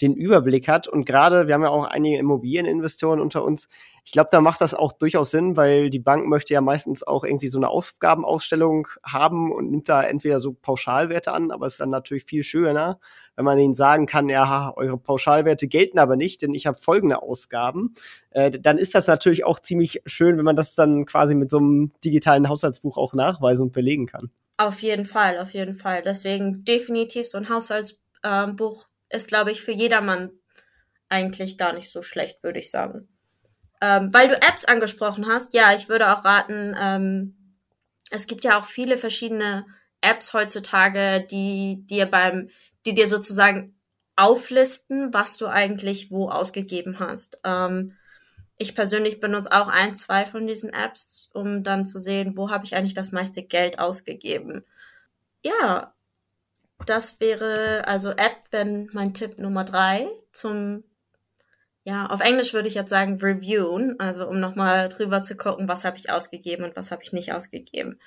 den 0.00 0.14
Überblick 0.14 0.68
hat. 0.68 0.88
Und 0.88 1.06
gerade, 1.06 1.46
wir 1.46 1.54
haben 1.54 1.62
ja 1.62 1.68
auch 1.68 1.84
einige 1.84 2.18
Immobilieninvestoren 2.18 3.20
unter 3.20 3.44
uns. 3.44 3.68
Ich 4.04 4.12
glaube, 4.12 4.28
da 4.30 4.40
macht 4.40 4.60
das 4.60 4.74
auch 4.74 4.92
durchaus 4.92 5.30
Sinn, 5.30 5.56
weil 5.56 5.88
die 5.88 5.98
Bank 6.00 6.26
möchte 6.26 6.52
ja 6.52 6.60
meistens 6.60 7.02
auch 7.02 7.24
irgendwie 7.24 7.48
so 7.48 7.58
eine 7.58 7.68
Aufgabenausstellung 7.68 8.88
haben 9.04 9.52
und 9.52 9.70
nimmt 9.70 9.88
da 9.88 10.02
entweder 10.02 10.40
so 10.40 10.52
Pauschalwerte 10.52 11.32
an, 11.32 11.50
aber 11.50 11.66
es 11.66 11.74
ist 11.74 11.80
dann 11.80 11.90
natürlich 11.90 12.24
viel 12.24 12.42
schöner, 12.42 12.98
wenn 13.36 13.44
man 13.44 13.58
ihnen 13.58 13.74
sagen 13.74 14.06
kann, 14.06 14.28
ja, 14.28 14.72
eure 14.76 14.98
Pauschalwerte 14.98 15.68
gelten 15.68 15.98
aber 15.98 16.16
nicht, 16.16 16.42
denn 16.42 16.54
ich 16.54 16.66
habe 16.66 16.76
folgende 16.76 17.22
Ausgaben. 17.22 17.94
Äh, 18.30 18.50
dann 18.50 18.78
ist 18.78 18.94
das 18.94 19.06
natürlich 19.06 19.44
auch 19.44 19.60
ziemlich 19.60 20.02
schön, 20.06 20.36
wenn 20.36 20.44
man 20.44 20.56
das 20.56 20.74
dann 20.74 21.06
quasi 21.06 21.34
mit 21.34 21.48
so 21.50 21.58
einem 21.58 21.92
digitalen 22.04 22.48
Haushaltsbuch 22.48 22.98
auch 22.98 23.14
nachweisen 23.14 23.68
und 23.68 23.72
belegen 23.72 24.06
kann. 24.06 24.30
Auf 24.56 24.82
jeden 24.82 25.04
Fall, 25.04 25.38
auf 25.38 25.52
jeden 25.52 25.74
Fall. 25.74 26.02
Deswegen 26.02 26.64
definitiv 26.64 27.26
so 27.26 27.38
ein 27.38 27.48
Haushaltsbuch 27.48 28.86
ist, 29.10 29.28
glaube 29.28 29.50
ich, 29.52 29.62
für 29.62 29.72
jedermann 29.72 30.30
eigentlich 31.08 31.56
gar 31.58 31.72
nicht 31.72 31.90
so 31.90 32.02
schlecht, 32.02 32.42
würde 32.42 32.58
ich 32.58 32.70
sagen. 32.70 33.08
Ähm, 33.80 34.12
weil 34.12 34.28
du 34.28 34.34
Apps 34.34 34.64
angesprochen 34.64 35.26
hast, 35.26 35.54
ja, 35.54 35.74
ich 35.74 35.88
würde 35.88 36.12
auch 36.12 36.24
raten, 36.24 36.74
ähm, 36.80 37.36
es 38.10 38.26
gibt 38.26 38.44
ja 38.44 38.58
auch 38.58 38.64
viele 38.64 38.98
verschiedene 38.98 39.66
Apps 40.00 40.32
heutzutage, 40.32 41.26
die 41.30 41.84
dir 41.86 42.06
beim, 42.06 42.48
die 42.86 42.94
dir 42.94 43.08
sozusagen 43.08 43.74
auflisten, 44.16 45.12
was 45.12 45.36
du 45.36 45.46
eigentlich 45.46 46.10
wo 46.10 46.28
ausgegeben 46.28 46.98
hast. 46.98 47.38
Ähm, 47.44 47.96
ich 48.56 48.74
persönlich 48.74 49.18
benutze 49.18 49.50
auch 49.50 49.68
ein, 49.68 49.94
zwei 49.94 50.26
von 50.26 50.46
diesen 50.46 50.72
Apps, 50.72 51.30
um 51.34 51.64
dann 51.64 51.86
zu 51.86 51.98
sehen, 51.98 52.36
wo 52.36 52.50
habe 52.50 52.64
ich 52.64 52.76
eigentlich 52.76 52.94
das 52.94 53.10
meiste 53.10 53.42
Geld 53.42 53.78
ausgegeben. 53.78 54.64
Ja, 55.42 55.94
das 56.86 57.20
wäre 57.20 57.86
also 57.86 58.10
App, 58.10 58.36
wenn 58.50 58.88
mein 58.92 59.14
Tipp 59.14 59.38
Nummer 59.38 59.64
drei 59.64 60.08
zum, 60.32 60.84
ja, 61.84 62.06
auf 62.06 62.20
Englisch 62.20 62.52
würde 62.52 62.68
ich 62.68 62.74
jetzt 62.74 62.90
sagen 62.90 63.18
reviewen, 63.20 63.98
also 64.00 64.26
um 64.26 64.40
nochmal 64.40 64.88
drüber 64.88 65.22
zu 65.22 65.36
gucken, 65.36 65.68
was 65.68 65.84
habe 65.84 65.96
ich 65.96 66.10
ausgegeben 66.10 66.64
und 66.64 66.76
was 66.76 66.90
habe 66.90 67.02
ich 67.02 67.12
nicht 67.12 67.32
ausgegeben. 67.32 68.00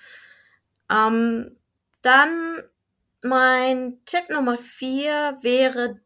Ähm, 0.89 1.57
dann 2.01 2.63
mein 3.21 3.99
Tipp 4.05 4.29
Nummer 4.29 4.57
vier 4.57 5.37
wäre, 5.41 5.99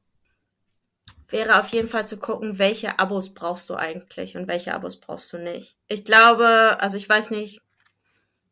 wäre 1.27 1.59
auf 1.59 1.69
jeden 1.69 1.87
Fall 1.87 2.07
zu 2.07 2.17
gucken, 2.17 2.59
welche 2.59 2.99
Abos 2.99 3.33
brauchst 3.33 3.69
du 3.69 3.75
eigentlich 3.75 4.35
und 4.35 4.47
welche 4.47 4.73
Abos 4.73 4.99
brauchst 4.99 5.31
du 5.33 5.37
nicht. 5.37 5.77
Ich 5.87 6.05
glaube, 6.05 6.77
also 6.79 6.97
ich 6.97 7.07
weiß 7.07 7.31
nicht, 7.31 7.61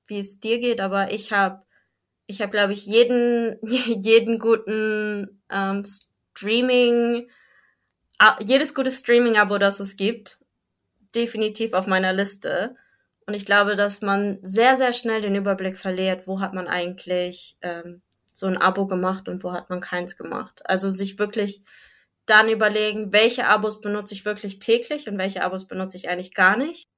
wie 0.08 0.20
es 0.20 0.40
dir 0.40 0.60
geht, 0.60 0.82
aber 0.82 1.12
ich 1.12 1.32
habe 1.32 1.62
ich 2.30 2.42
habe, 2.42 2.52
glaube 2.52 2.74
ich, 2.74 2.86
jeden, 2.86 3.58
jeden 3.64 4.38
guten 4.38 5.42
ähm, 5.50 5.84
Streaming, 5.84 7.28
jedes 8.40 8.76
gute 8.76 8.92
Streaming-Abo, 8.92 9.58
das 9.58 9.80
es 9.80 9.96
gibt, 9.96 10.38
definitiv 11.16 11.74
auf 11.74 11.88
meiner 11.88 12.14
Liste. 12.14 12.76
Und 13.26 13.34
ich 13.34 13.46
glaube, 13.46 13.76
dass 13.76 14.02
man 14.02 14.38
sehr, 14.44 14.78
sehr 14.78 14.94
schnell 14.94 15.22
den 15.22 15.36
Überblick 15.36 15.78
verliert, 15.80 16.28
wo 16.28 16.40
hat 16.40 16.54
man 16.54 16.68
eigentlich 16.68 17.58
ähm, 17.62 18.04
so 18.32 18.46
ein 18.46 18.58
Abo 18.58 18.86
gemacht 18.86 19.28
und 19.28 19.44
wo 19.44 19.52
hat 19.52 19.72
man 19.72 19.80
keins 19.80 20.16
gemacht. 20.16 20.62
Also 20.66 20.92
sich 20.92 21.18
wirklich 21.18 21.64
dann 22.28 22.48
überlegen, 22.48 23.12
welche 23.12 23.48
Abos 23.48 23.82
benutze 23.82 24.14
ich 24.14 24.24
wirklich 24.24 24.60
täglich 24.60 25.10
und 25.10 25.18
welche 25.18 25.44
Abos 25.44 25.66
benutze 25.66 25.98
ich 25.98 26.10
eigentlich 26.10 26.36
gar 26.36 26.58
nicht. 26.58 26.90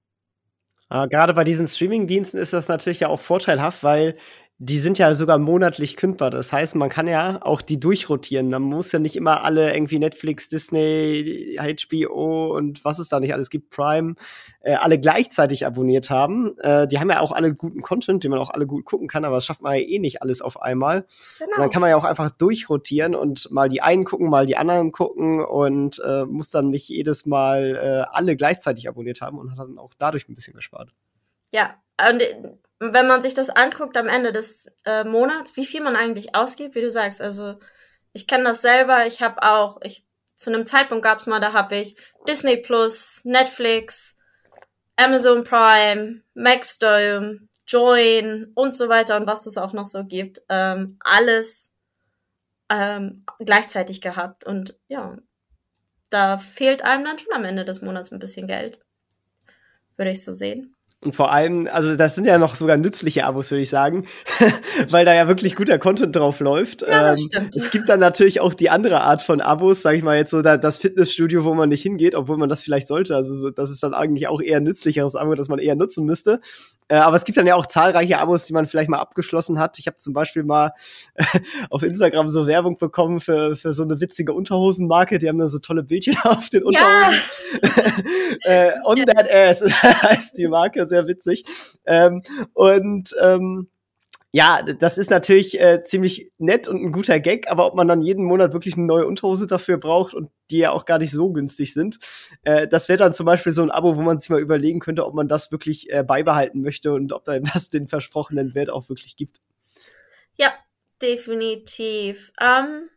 Aber 0.92 1.08
gerade 1.08 1.34
bei 1.34 1.46
diesen 1.46 1.68
Streaming-Diensten 1.68 2.38
ist 2.38 2.52
das 2.52 2.68
natürlich 2.68 3.00
ja 3.00 3.08
auch 3.08 3.22
vorteilhaft, 3.22 3.82
weil 3.82 4.18
die 4.64 4.78
sind 4.78 5.00
ja 5.00 5.16
sogar 5.16 5.40
monatlich 5.40 5.98
kündbar. 5.98 6.30
Das 6.30 6.54
heißt, 6.54 6.76
man 6.76 6.88
kann 6.88 7.08
ja 7.08 7.40
auch 7.42 7.64
die 7.64 7.80
durchrotieren. 7.80 8.52
Man 8.52 8.62
muss 8.62 8.92
ja 8.92 9.00
nicht 9.00 9.16
immer 9.16 9.44
alle 9.44 9.74
irgendwie 9.74 9.98
Netflix, 9.98 10.50
Disney, 10.50 11.58
HBO 11.58 12.56
und 12.56 12.86
was 12.86 13.00
es 13.00 13.10
da 13.10 13.20
nicht 13.20 13.34
alles 13.34 13.50
gibt, 13.50 13.72
Prime, 13.72 14.14
äh, 14.60 14.76
alle 14.76 15.00
gleichzeitig 15.00 15.66
abonniert 15.66 16.12
haben. 16.12 16.60
Äh, 16.60 16.88
die 16.88 17.00
haben 17.00 17.10
ja 17.10 17.22
auch 17.22 17.32
alle 17.32 17.56
guten 17.56 17.82
Content, 17.82 18.24
den 18.24 18.30
man 18.30 18.40
auch 18.40 18.52
alle 18.52 18.68
gut 18.68 18.86
gucken 18.86 19.08
kann, 19.08 19.26
aber 19.26 19.38
das 19.38 19.46
schafft 19.46 19.64
man 19.64 19.74
ja 19.74 19.82
eh 19.82 19.98
nicht 19.98 20.22
alles 20.22 20.44
auf 20.44 20.62
einmal. 20.62 21.08
Genau. 21.40 21.54
Und 21.56 21.60
dann 21.60 21.70
kann 21.72 21.82
man 21.82 21.90
ja 21.90 21.98
auch 21.98 22.04
einfach 22.04 22.30
durchrotieren 22.30 23.16
und 23.16 23.50
mal 23.50 23.68
die 23.68 23.82
einen 23.82 24.04
gucken, 24.04 24.30
mal 24.30 24.46
die 24.46 24.58
anderen 24.58 24.92
gucken 24.92 25.44
und 25.44 26.00
äh, 26.06 26.26
muss 26.26 26.52
dann 26.52 26.70
nicht 26.70 26.88
jedes 26.88 27.26
Mal 27.26 27.80
äh, 27.82 28.16
alle 28.16 28.36
gleichzeitig 28.36 28.88
abonniert 28.88 29.22
haben 29.22 29.40
und 29.40 29.50
hat 29.50 29.58
dann 29.58 29.80
auch 29.80 29.90
dadurch 29.98 30.30
ein 30.30 30.36
bisschen 30.36 30.54
gespart. 30.54 30.92
Ja, 31.52 31.82
und 32.08 32.22
wenn 32.82 33.08
man 33.08 33.22
sich 33.22 33.36
das 33.36 33.52
anguckt 33.52 33.96
am 33.96 34.08
Ende 34.08 34.32
des 34.32 34.66
äh, 34.86 35.04
Monats, 35.04 35.56
wie 35.56 35.68
viel 35.68 35.82
man 35.82 35.96
eigentlich 35.96 36.34
ausgibt, 36.34 36.74
wie 36.74 36.82
du 36.82 36.90
sagst, 36.90 37.22
also 37.22 37.60
ich 38.12 38.26
kenne 38.26 38.44
das 38.44 38.62
selber, 38.62 39.06
ich 39.06 39.22
habe 39.22 39.44
auch, 39.44 39.80
ich 39.84 40.04
zu 40.34 40.50
einem 40.50 40.66
Zeitpunkt 40.66 41.04
gab's 41.04 41.28
mal, 41.28 41.40
da 41.40 41.54
habe 41.54 41.76
ich 41.76 41.96
Disney 42.28 42.58
Plus, 42.58 43.22
Netflix, 43.24 44.18
Amazon 44.96 45.44
Prime, 45.44 46.24
Maxdome, 46.34 47.48
Join 47.68 48.52
und 48.56 48.76
so 48.76 48.90
weiter 48.90 49.16
und 49.16 49.28
was 49.28 49.46
es 49.46 49.58
auch 49.58 49.74
noch 49.74 49.86
so 49.86 50.04
gibt, 50.04 50.42
ähm, 50.50 50.98
alles 51.02 51.70
ähm, 52.68 53.24
gleichzeitig 53.38 54.02
gehabt 54.02 54.44
und 54.44 54.76
ja, 54.88 55.18
da 56.10 56.40
fehlt 56.40 56.82
einem 56.82 57.06
dann 57.06 57.20
schon 57.20 57.34
am 57.34 57.46
Ende 57.46 57.64
des 57.64 57.84
Monats 57.84 58.12
ein 58.12 58.20
bisschen 58.20 58.48
Geld, 58.48 58.80
würde 59.98 60.10
ich 60.10 60.26
so 60.26 60.34
sehen. 60.34 60.76
Und 61.04 61.16
vor 61.16 61.32
allem, 61.32 61.68
also 61.72 61.96
das 61.96 62.14
sind 62.14 62.26
ja 62.26 62.38
noch 62.38 62.56
sogar 62.56 62.78
nützliche 62.78 63.26
Abos, 63.26 63.50
würde 63.50 63.64
ich 63.64 63.72
sagen, 63.72 64.06
weil 64.90 65.04
da 65.04 65.16
ja 65.16 65.28
wirklich 65.28 65.56
guter 65.56 65.80
Content 65.80 66.16
drauf 66.16 66.40
läuft. 66.42 66.84
Ja, 66.84 67.10
das 67.10 67.22
ähm, 67.22 67.28
stimmt. 67.28 67.56
Es 67.56 67.72
gibt 67.72 67.90
dann 67.90 68.00
natürlich 68.00 68.40
auch 68.40 68.54
die 68.54 68.70
andere 68.70 69.02
Art 69.02 69.24
von 69.24 69.42
Abos, 69.42 69.82
sage 69.82 69.98
ich 69.98 70.04
mal 70.04 70.18
jetzt 70.18 70.30
so 70.30 70.44
da, 70.44 70.58
das 70.58 70.78
Fitnessstudio, 70.78 71.44
wo 71.44 71.56
man 71.56 71.70
nicht 71.70 71.82
hingeht, 71.82 72.14
obwohl 72.14 72.38
man 72.38 72.50
das 72.50 72.62
vielleicht 72.62 72.88
sollte. 72.88 73.16
Also 73.16 73.34
so, 73.34 73.50
das 73.50 73.72
ist 73.72 73.82
dann 73.82 73.96
eigentlich 73.96 74.28
auch 74.28 74.42
eher 74.42 74.60
nützlicheres 74.60 75.16
Abo, 75.16 75.34
das 75.34 75.50
man 75.50 75.58
eher 75.58 75.76
nutzen 75.76 76.06
müsste. 76.06 76.40
Äh, 76.88 76.98
aber 76.98 77.16
es 77.16 77.24
gibt 77.24 77.38
dann 77.38 77.48
ja 77.48 77.56
auch 77.56 77.66
zahlreiche 77.66 78.20
Abos, 78.20 78.46
die 78.46 78.54
man 78.54 78.68
vielleicht 78.68 78.90
mal 78.90 79.00
abgeschlossen 79.00 79.58
hat. 79.58 79.80
Ich 79.80 79.88
habe 79.88 79.96
zum 79.96 80.14
Beispiel 80.14 80.44
mal 80.44 80.74
auf 81.72 81.84
Instagram 81.84 82.28
so 82.28 82.46
Werbung 82.46 82.78
bekommen 82.78 83.22
für, 83.22 83.56
für 83.56 83.72
so 83.72 83.84
eine 83.84 84.02
witzige 84.02 84.34
Unterhosenmarke. 84.34 85.18
Die 85.18 85.30
haben 85.30 85.40
dann 85.40 85.48
so 85.48 85.60
tolle 85.60 85.84
Bildchen 85.84 86.18
auf 86.26 86.50
den 86.50 86.64
Unterhosen. 86.64 87.20
Ja. 88.46 88.52
äh, 88.52 88.72
on 88.84 88.98
that 89.06 89.32
ass 89.32 89.64
heißt 89.82 90.38
die 90.38 90.48
Marke 90.48 90.86
sehr 90.92 91.08
witzig. 91.08 91.44
Ähm, 91.86 92.22
und 92.54 93.16
ähm, 93.20 93.68
ja, 94.34 94.62
das 94.64 94.98
ist 94.98 95.10
natürlich 95.10 95.60
äh, 95.60 95.84
ziemlich 95.84 96.32
nett 96.38 96.70
und 96.70 96.82
ein 96.82 96.94
guter 96.94 97.20
Gag, 97.20 97.50
aber 97.50 97.66
ob 97.66 97.76
man 97.76 97.90
dann 97.90 98.00
jeden 98.00 98.24
Monat 98.24 98.54
wirklich 98.54 98.76
eine 98.78 98.86
neue 98.86 99.06
Unterhose 99.06 99.46
dafür 99.46 99.78
braucht 99.78 100.14
und 100.14 100.32
die 100.50 100.60
ja 100.60 100.72
auch 100.72 100.86
gar 100.86 101.00
nicht 101.00 101.12
so 101.12 101.34
günstig 101.34 101.74
sind, 101.74 102.00
äh, 102.44 102.66
das 102.66 102.88
wäre 102.88 102.98
dann 102.98 103.12
zum 103.12 103.26
Beispiel 103.26 103.52
so 103.52 103.62
ein 103.62 103.72
Abo, 103.72 103.98
wo 103.98 104.02
man 104.02 104.18
sich 104.18 104.30
mal 104.30 104.40
überlegen 104.40 104.80
könnte, 104.80 105.06
ob 105.06 105.16
man 105.16 105.28
das 105.28 105.52
wirklich 105.52 105.90
äh, 105.92 106.04
beibehalten 106.04 106.62
möchte 106.62 106.94
und 106.94 107.12
ob 107.12 107.26
da 107.26 107.40
das 107.40 107.70
den 107.70 107.90
versprochenen 107.90 108.56
Wert 108.56 108.70
auch 108.70 108.88
wirklich 108.88 109.18
gibt. 109.18 109.42
Ja, 110.38 110.54
definitiv. 111.02 112.32
Ähm, 112.40 112.90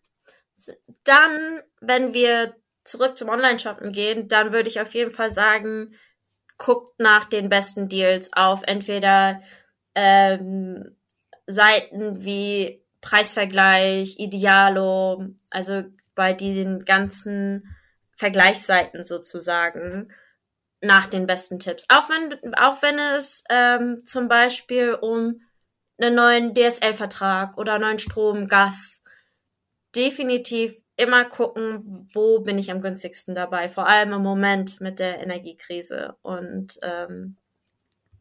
dann, 1.02 1.62
wenn 1.80 2.14
wir 2.14 2.54
zurück 2.84 3.16
zum 3.16 3.28
Online-Shoppen 3.28 3.90
gehen, 3.90 4.28
dann 4.28 4.52
würde 4.52 4.68
ich 4.68 4.80
auf 4.80 4.94
jeden 4.94 5.10
Fall 5.10 5.32
sagen, 5.32 5.96
guckt 6.58 6.99
nach 6.99 7.25
den 7.25 7.49
besten 7.49 7.88
Deals 7.88 8.32
auf 8.32 8.62
entweder 8.64 9.40
ähm, 9.94 10.96
Seiten 11.46 12.25
wie 12.25 12.82
Preisvergleich, 13.00 14.16
Idealo, 14.18 15.26
also 15.50 15.84
bei 16.14 16.32
den 16.32 16.84
ganzen 16.84 17.76
Vergleichsseiten 18.16 19.02
sozusagen 19.02 20.08
nach 20.80 21.06
den 21.06 21.26
besten 21.26 21.58
Tipps. 21.58 21.87
Auch 21.88 22.08
wenn, 22.08 22.54
auch 22.54 22.82
wenn 22.82 22.99
es 22.99 23.44
ähm, 23.50 23.99
zum 24.04 24.28
Beispiel 24.28 24.94
um 24.94 25.40
einen 25.99 26.14
neuen 26.14 26.54
DSL-Vertrag 26.54 27.58
oder 27.58 27.78
neuen 27.78 27.99
Strom, 27.99 28.49
Gas, 28.49 29.02
definitiv 29.94 30.80
immer 30.96 31.24
gucken, 31.24 32.08
wo 32.12 32.40
bin 32.40 32.58
ich 32.58 32.70
am 32.70 32.80
günstigsten 32.80 33.34
dabei, 33.34 33.68
vor 33.68 33.88
allem 33.88 34.12
im 34.12 34.22
Moment 34.22 34.80
mit 34.80 34.98
der 34.98 35.20
Energiekrise. 35.20 36.14
Und 36.22 36.78
ähm, 36.82 37.36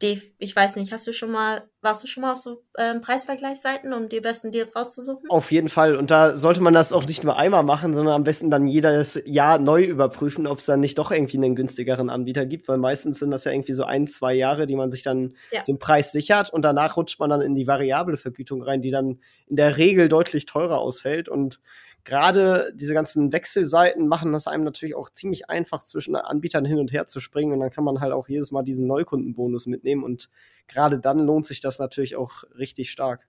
die, 0.04 0.22
ich 0.38 0.56
weiß 0.56 0.76
nicht, 0.76 0.92
hast 0.92 1.08
du 1.08 1.14
schon 1.14 1.32
mal, 1.32 1.64
warst 1.82 2.04
du 2.04 2.08
schon 2.08 2.22
mal 2.22 2.34
auf 2.34 2.38
so 2.38 2.62
ähm, 2.78 3.00
Preisvergleichsseiten, 3.02 3.94
um 3.94 4.10
die 4.10 4.20
besten 4.20 4.52
Deals 4.52 4.76
rauszusuchen? 4.76 5.30
Auf 5.30 5.52
jeden 5.52 5.70
Fall. 5.70 5.96
Und 5.96 6.12
da 6.12 6.36
sollte 6.36 6.62
man 6.62 6.74
das 6.74 6.92
auch 6.92 7.06
nicht 7.06 7.24
nur 7.24 7.38
einmal 7.38 7.64
machen, 7.64 7.94
sondern 7.94 8.16
am 8.16 8.24
besten 8.24 8.52
dann 8.52 8.68
jedes 8.68 9.22
Jahr 9.26 9.60
neu 9.60 9.84
überprüfen, 9.84 10.46
ob 10.46 10.58
es 10.58 10.66
dann 10.66 10.82
nicht 10.82 10.98
doch 10.98 11.12
irgendwie 11.12 11.38
einen 11.38 11.56
günstigeren 11.56 12.10
Anbieter 12.10 12.46
gibt, 12.46 12.68
weil 12.68 12.78
meistens 12.78 13.20
sind 13.20 13.32
das 13.32 13.46
ja 13.46 13.54
irgendwie 13.54 13.74
so 13.74 13.86
ein, 13.86 14.08
zwei 14.08 14.34
Jahre, 14.34 14.66
die 14.66 14.76
man 14.76 14.92
sich 14.92 15.04
dann 15.04 15.36
ja. 15.52 15.64
den 15.64 15.80
Preis 15.80 16.12
sichert 16.12 16.52
und 16.52 16.64
danach 16.64 16.98
rutscht 16.98 17.20
man 17.20 17.30
dann 17.30 17.42
in 17.42 17.56
die 17.56 17.68
variable 17.68 18.18
Vergütung 18.18 18.62
rein, 18.62 18.82
die 18.82 18.92
dann 18.92 19.20
in 19.48 19.56
der 19.56 19.78
Regel 19.78 20.10
deutlich 20.10 20.46
teurer 20.46 20.80
ausfällt 20.80 21.30
und 21.30 21.60
gerade 22.04 22.72
diese 22.76 22.94
ganzen 22.94 23.32
Wechselseiten 23.32 24.08
machen 24.08 24.34
das 24.34 24.48
einem 24.48 24.64
natürlich 24.64 24.96
auch 24.96 25.10
ziemlich 25.10 25.50
einfach, 25.50 25.82
zwischen 25.84 26.16
Anbietern 26.16 26.66
hin 26.66 26.80
und 26.80 26.92
her 26.92 27.08
zu 27.08 27.20
springen. 27.20 27.54
Und 27.54 27.60
dann 27.60 27.72
kann 27.72 27.84
man 27.84 28.02
halt 28.02 28.14
auch 28.14 28.28
jedes 28.28 28.52
Mal 28.52 28.64
diesen 28.64 28.88
Neukundenbonus 28.88 29.68
mitnehmen. 29.68 30.04
Und 30.04 30.30
gerade 30.68 31.00
dann 31.00 31.20
lohnt 31.20 31.46
sich 31.46 31.62
das 31.62 31.80
natürlich 31.80 32.16
auch 32.16 32.44
richtig 32.58 32.92
stark. 32.92 33.28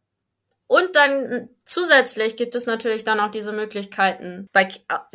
Und 0.66 0.96
dann 0.96 1.50
zusätzlich 1.64 2.36
gibt 2.36 2.54
es 2.54 2.66
natürlich 2.66 3.04
dann 3.04 3.20
auch 3.20 3.30
diese 3.30 3.52
Möglichkeiten 3.52 4.48
bei 4.52 4.66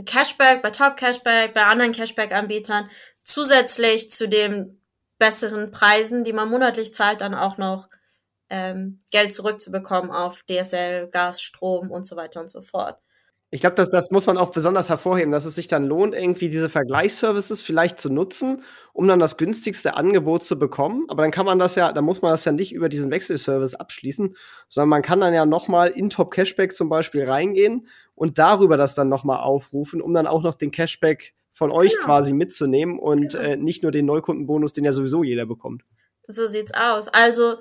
Cashback, 0.05 0.61
bei 0.61 0.69
Top 0.69 0.95
Cashback, 0.95 1.53
bei 1.53 1.63
anderen 1.63 1.91
Cashback-Anbietern 1.91 2.89
zusätzlich 3.21 4.11
zu 4.11 4.29
den 4.29 4.79
besseren 5.17 5.71
Preisen, 5.71 6.23
die 6.23 6.33
man 6.33 6.49
monatlich 6.49 6.93
zahlt, 6.93 7.21
dann 7.21 7.33
auch 7.33 7.57
noch 7.57 7.89
ähm, 8.49 8.99
Geld 9.11 9.33
zurückzubekommen 9.33 10.11
auf 10.11 10.43
DSL, 10.43 11.09
Gas, 11.09 11.41
Strom 11.41 11.91
und 11.91 12.05
so 12.05 12.15
weiter 12.15 12.39
und 12.39 12.49
so 12.49 12.61
fort. 12.61 12.99
Ich 13.51 13.61
glaube, 13.61 13.75
das, 13.75 13.89
das 13.89 14.11
muss 14.11 14.27
man 14.27 14.37
auch 14.37 14.51
besonders 14.51 14.89
hervorheben, 14.89 15.31
dass 15.31 15.45
es 15.45 15.55
sich 15.55 15.67
dann 15.67 15.83
lohnt, 15.83 16.13
irgendwie 16.13 16.49
diese 16.49 16.69
Vergleichsservices 16.69 17.63
vielleicht 17.63 17.99
zu 17.99 18.11
nutzen, 18.11 18.61
um 18.93 19.07
dann 19.07 19.19
das 19.19 19.37
günstigste 19.37 19.97
Angebot 19.97 20.43
zu 20.43 20.59
bekommen. 20.59 21.05
Aber 21.07 21.23
dann 21.23 21.31
kann 21.31 21.47
man 21.47 21.57
das 21.57 21.73
ja, 21.73 21.91
dann 21.91 22.05
muss 22.05 22.21
man 22.21 22.31
das 22.31 22.45
ja 22.45 22.51
nicht 22.51 22.73
über 22.73 22.89
diesen 22.89 23.09
Wechselservice 23.09 23.73
abschließen, 23.73 24.35
sondern 24.67 24.89
man 24.89 25.01
kann 25.01 25.19
dann 25.19 25.33
ja 25.33 25.47
nochmal 25.47 25.89
in 25.89 26.11
Top 26.11 26.31
Cashback 26.31 26.73
zum 26.73 26.89
Beispiel 26.89 27.27
reingehen 27.27 27.87
und 28.13 28.37
darüber 28.37 28.77
das 28.77 28.93
dann 28.93 29.09
nochmal 29.09 29.39
aufrufen, 29.39 29.99
um 29.99 30.13
dann 30.13 30.27
auch 30.27 30.43
noch 30.43 30.53
den 30.53 30.69
Cashback 30.69 31.33
von 31.51 31.71
euch 31.71 31.93
genau. 31.93 32.05
quasi 32.05 32.33
mitzunehmen 32.33 32.99
und 32.99 33.31
genau. 33.31 33.43
äh, 33.43 33.55
nicht 33.57 33.81
nur 33.81 33.91
den 33.91 34.05
Neukundenbonus, 34.05 34.73
den 34.73 34.85
ja 34.85 34.91
sowieso 34.91 35.23
jeder 35.23 35.47
bekommt. 35.47 35.83
So 36.27 36.45
sieht's 36.45 36.73
aus. 36.75 37.07
Also 37.07 37.55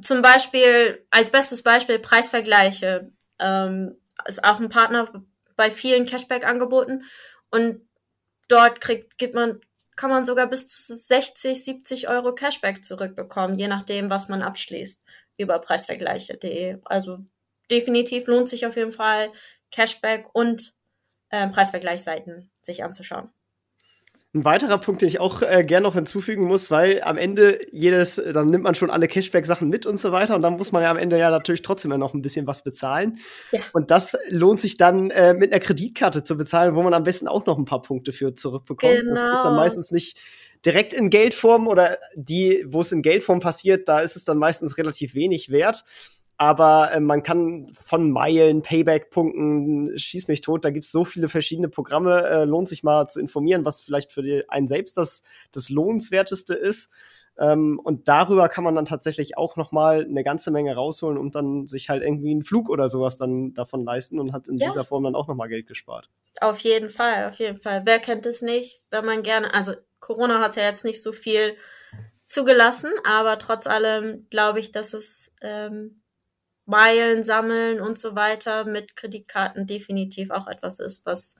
zum 0.00 0.22
Beispiel 0.22 1.06
als 1.10 1.30
bestes 1.30 1.62
Beispiel 1.62 2.00
Preisvergleiche. 2.00 3.12
Ähm, 3.38 3.96
ist 4.26 4.44
auch 4.44 4.60
ein 4.60 4.68
Partner 4.68 5.10
bei 5.56 5.70
vielen 5.70 6.06
Cashback-Angeboten 6.06 7.04
und 7.50 7.88
dort 8.48 8.80
kriegt, 8.80 9.18
gibt 9.18 9.34
man, 9.34 9.60
kann 9.96 10.10
man 10.10 10.24
sogar 10.24 10.48
bis 10.48 10.68
zu 10.68 10.96
60, 10.96 11.62
70 11.64 12.08
Euro 12.08 12.34
Cashback 12.34 12.84
zurückbekommen, 12.84 13.58
je 13.58 13.68
nachdem, 13.68 14.10
was 14.10 14.28
man 14.28 14.42
abschließt 14.42 15.00
über 15.36 15.58
preisvergleiche.de. 15.58 16.78
Also 16.84 17.18
definitiv 17.70 18.26
lohnt 18.26 18.48
sich 18.48 18.66
auf 18.66 18.76
jeden 18.76 18.92
Fall 18.92 19.32
Cashback 19.70 20.28
und 20.32 20.74
äh, 21.30 21.48
Preisvergleichsseiten 21.48 22.50
sich 22.62 22.82
anzuschauen. 22.84 23.32
Ein 24.32 24.44
weiterer 24.44 24.78
Punkt, 24.78 25.02
den 25.02 25.08
ich 25.08 25.18
auch 25.18 25.42
äh, 25.42 25.64
gerne 25.64 25.82
noch 25.82 25.94
hinzufügen 25.94 26.44
muss, 26.44 26.70
weil 26.70 27.02
am 27.02 27.18
Ende 27.18 27.58
jedes, 27.72 28.14
dann 28.14 28.48
nimmt 28.48 28.62
man 28.62 28.76
schon 28.76 28.88
alle 28.88 29.08
Cashback-Sachen 29.08 29.68
mit 29.68 29.86
und 29.86 29.98
so 29.98 30.12
weiter 30.12 30.36
und 30.36 30.42
dann 30.42 30.56
muss 30.56 30.70
man 30.70 30.84
ja 30.84 30.90
am 30.92 30.98
Ende 30.98 31.18
ja 31.18 31.30
natürlich 31.30 31.62
trotzdem 31.62 31.90
noch 31.98 32.14
ein 32.14 32.22
bisschen 32.22 32.46
was 32.46 32.62
bezahlen. 32.62 33.18
Ja. 33.50 33.60
Und 33.72 33.90
das 33.90 34.16
lohnt 34.28 34.60
sich 34.60 34.76
dann 34.76 35.10
äh, 35.10 35.34
mit 35.34 35.52
einer 35.52 35.58
Kreditkarte 35.58 36.22
zu 36.22 36.36
bezahlen, 36.36 36.76
wo 36.76 36.82
man 36.82 36.94
am 36.94 37.02
besten 37.02 37.26
auch 37.26 37.44
noch 37.46 37.58
ein 37.58 37.64
paar 37.64 37.82
Punkte 37.82 38.12
für 38.12 38.32
zurückbekommt. 38.36 38.92
Genau. 38.92 39.14
Das 39.16 39.38
ist 39.38 39.42
dann 39.42 39.52
genau. 39.52 39.62
meistens 39.62 39.90
nicht 39.90 40.16
direkt 40.64 40.92
in 40.92 41.10
Geldform 41.10 41.66
oder 41.66 41.98
die, 42.14 42.64
wo 42.68 42.82
es 42.82 42.92
in 42.92 43.02
Geldform 43.02 43.40
passiert, 43.40 43.88
da 43.88 43.98
ist 43.98 44.14
es 44.14 44.24
dann 44.24 44.38
meistens 44.38 44.78
relativ 44.78 45.14
wenig 45.14 45.50
wert 45.50 45.84
aber 46.40 46.92
äh, 46.92 47.00
man 47.00 47.22
kann 47.22 47.70
von 47.74 48.10
Meilen, 48.10 48.62
Payback-Punkten, 48.62 49.98
schieß 49.98 50.26
mich 50.26 50.40
tot, 50.40 50.64
da 50.64 50.70
gibt's 50.70 50.90
so 50.90 51.04
viele 51.04 51.28
verschiedene 51.28 51.68
Programme, 51.68 52.26
äh, 52.26 52.44
lohnt 52.44 52.66
sich 52.66 52.82
mal 52.82 53.08
zu 53.08 53.20
informieren, 53.20 53.66
was 53.66 53.82
vielleicht 53.82 54.10
für 54.10 54.22
die, 54.22 54.48
einen 54.48 54.66
selbst 54.66 54.96
das, 54.96 55.22
das 55.52 55.68
Lohnenswerteste 55.68 56.54
ist. 56.54 56.90
Ähm, 57.38 57.78
und 57.78 58.08
darüber 58.08 58.48
kann 58.48 58.64
man 58.64 58.74
dann 58.74 58.86
tatsächlich 58.86 59.36
auch 59.36 59.56
noch 59.56 59.70
mal 59.70 60.02
eine 60.02 60.24
ganze 60.24 60.50
Menge 60.50 60.74
rausholen 60.74 61.18
und 61.18 61.34
dann 61.34 61.66
sich 61.66 61.90
halt 61.90 62.02
irgendwie 62.02 62.30
einen 62.30 62.42
Flug 62.42 62.70
oder 62.70 62.88
sowas 62.88 63.18
dann 63.18 63.52
davon 63.52 63.84
leisten 63.84 64.18
und 64.18 64.32
hat 64.32 64.48
in 64.48 64.56
ja. 64.56 64.68
dieser 64.68 64.84
Form 64.84 65.04
dann 65.04 65.16
auch 65.16 65.28
noch 65.28 65.36
mal 65.36 65.48
Geld 65.48 65.66
gespart. 65.66 66.08
Auf 66.40 66.60
jeden 66.60 66.88
Fall, 66.88 67.28
auf 67.28 67.34
jeden 67.34 67.58
Fall. 67.58 67.82
Wer 67.84 67.98
kennt 67.98 68.24
es 68.24 68.40
nicht, 68.40 68.80
wenn 68.90 69.04
man 69.04 69.22
gerne, 69.22 69.52
also 69.52 69.74
Corona 69.98 70.40
hat 70.40 70.56
ja 70.56 70.62
jetzt 70.62 70.86
nicht 70.86 71.02
so 71.02 71.12
viel 71.12 71.54
zugelassen, 72.24 72.92
aber 73.04 73.38
trotz 73.38 73.66
allem 73.66 74.26
glaube 74.30 74.60
ich, 74.60 74.72
dass 74.72 74.94
es 74.94 75.30
ähm, 75.42 75.99
Meilen 76.70 77.24
sammeln 77.24 77.80
und 77.80 77.98
so 77.98 78.14
weiter 78.14 78.64
mit 78.64 78.96
Kreditkarten 78.96 79.66
definitiv 79.66 80.30
auch 80.30 80.46
etwas 80.46 80.78
ist, 80.78 81.04
was 81.04 81.34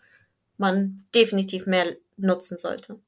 man 0.59 1.03
definitiv 1.15 1.67
mehr 1.67 1.97
nutzen 2.17 2.59
sollte. 2.59 2.99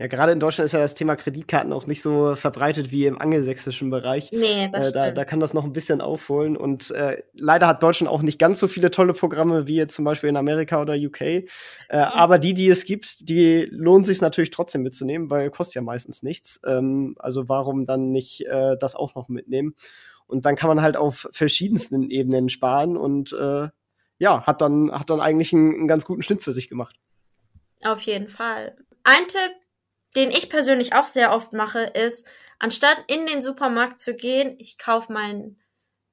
Ja, 0.00 0.06
gerade 0.06 0.32
in 0.32 0.40
Deutschland 0.40 0.64
ist 0.64 0.72
ja 0.72 0.78
das 0.78 0.94
Thema 0.94 1.14
Kreditkarten 1.14 1.74
auch 1.74 1.86
nicht 1.86 2.00
so 2.00 2.34
verbreitet 2.34 2.90
wie 2.90 3.04
im 3.04 3.20
angelsächsischen 3.20 3.90
Bereich. 3.90 4.32
Nee, 4.32 4.70
das 4.72 4.88
äh, 4.88 4.92
da, 4.92 5.10
da 5.10 5.24
kann 5.26 5.40
das 5.40 5.52
noch 5.52 5.64
ein 5.64 5.74
bisschen 5.74 6.00
aufholen. 6.00 6.56
Und 6.56 6.90
äh, 6.92 7.22
leider 7.34 7.66
hat 7.66 7.82
Deutschland 7.82 8.10
auch 8.10 8.22
nicht 8.22 8.38
ganz 8.38 8.60
so 8.60 8.66
viele 8.66 8.90
tolle 8.90 9.12
Programme 9.12 9.68
wie 9.68 9.76
jetzt 9.76 9.94
zum 9.94 10.06
Beispiel 10.06 10.30
in 10.30 10.38
Amerika 10.38 10.80
oder 10.80 10.94
UK. 10.94 11.20
Äh, 11.20 11.44
mhm. 11.90 11.98
Aber 11.98 12.38
die, 12.38 12.54
die 12.54 12.70
es 12.70 12.86
gibt, 12.86 13.28
die 13.28 13.68
lohnt 13.70 14.06
sich 14.06 14.22
natürlich 14.22 14.50
trotzdem 14.50 14.80
mitzunehmen, 14.80 15.28
weil 15.28 15.50
kostet 15.50 15.74
ja 15.74 15.82
meistens 15.82 16.22
nichts. 16.22 16.60
Ähm, 16.66 17.14
also 17.18 17.50
warum 17.50 17.84
dann 17.84 18.10
nicht 18.10 18.46
äh, 18.46 18.78
das 18.80 18.94
auch 18.94 19.14
noch 19.14 19.28
mitnehmen? 19.28 19.74
Und 20.30 20.44
dann 20.44 20.56
kann 20.56 20.68
man 20.68 20.82
halt 20.82 20.96
auf 20.96 21.28
verschiedensten 21.32 22.10
Ebenen 22.10 22.48
sparen 22.48 22.96
und 22.96 23.32
äh, 23.32 23.68
ja, 24.18 24.46
hat 24.46 24.60
dann, 24.60 24.92
hat 24.92 25.10
dann 25.10 25.20
eigentlich 25.20 25.52
einen, 25.52 25.74
einen 25.74 25.88
ganz 25.88 26.04
guten 26.04 26.22
Schnitt 26.22 26.42
für 26.42 26.52
sich 26.52 26.68
gemacht. 26.68 26.96
Auf 27.82 28.02
jeden 28.02 28.28
Fall. 28.28 28.76
Ein 29.02 29.26
Tipp, 29.26 29.52
den 30.14 30.30
ich 30.30 30.50
persönlich 30.50 30.94
auch 30.94 31.06
sehr 31.06 31.32
oft 31.32 31.52
mache, 31.52 31.80
ist, 31.80 32.28
anstatt 32.58 32.98
in 33.06 33.26
den 33.26 33.40
Supermarkt 33.40 34.00
zu 34.00 34.14
gehen, 34.14 34.54
ich 34.58 34.76
kaufe 34.76 35.12
mein, 35.12 35.56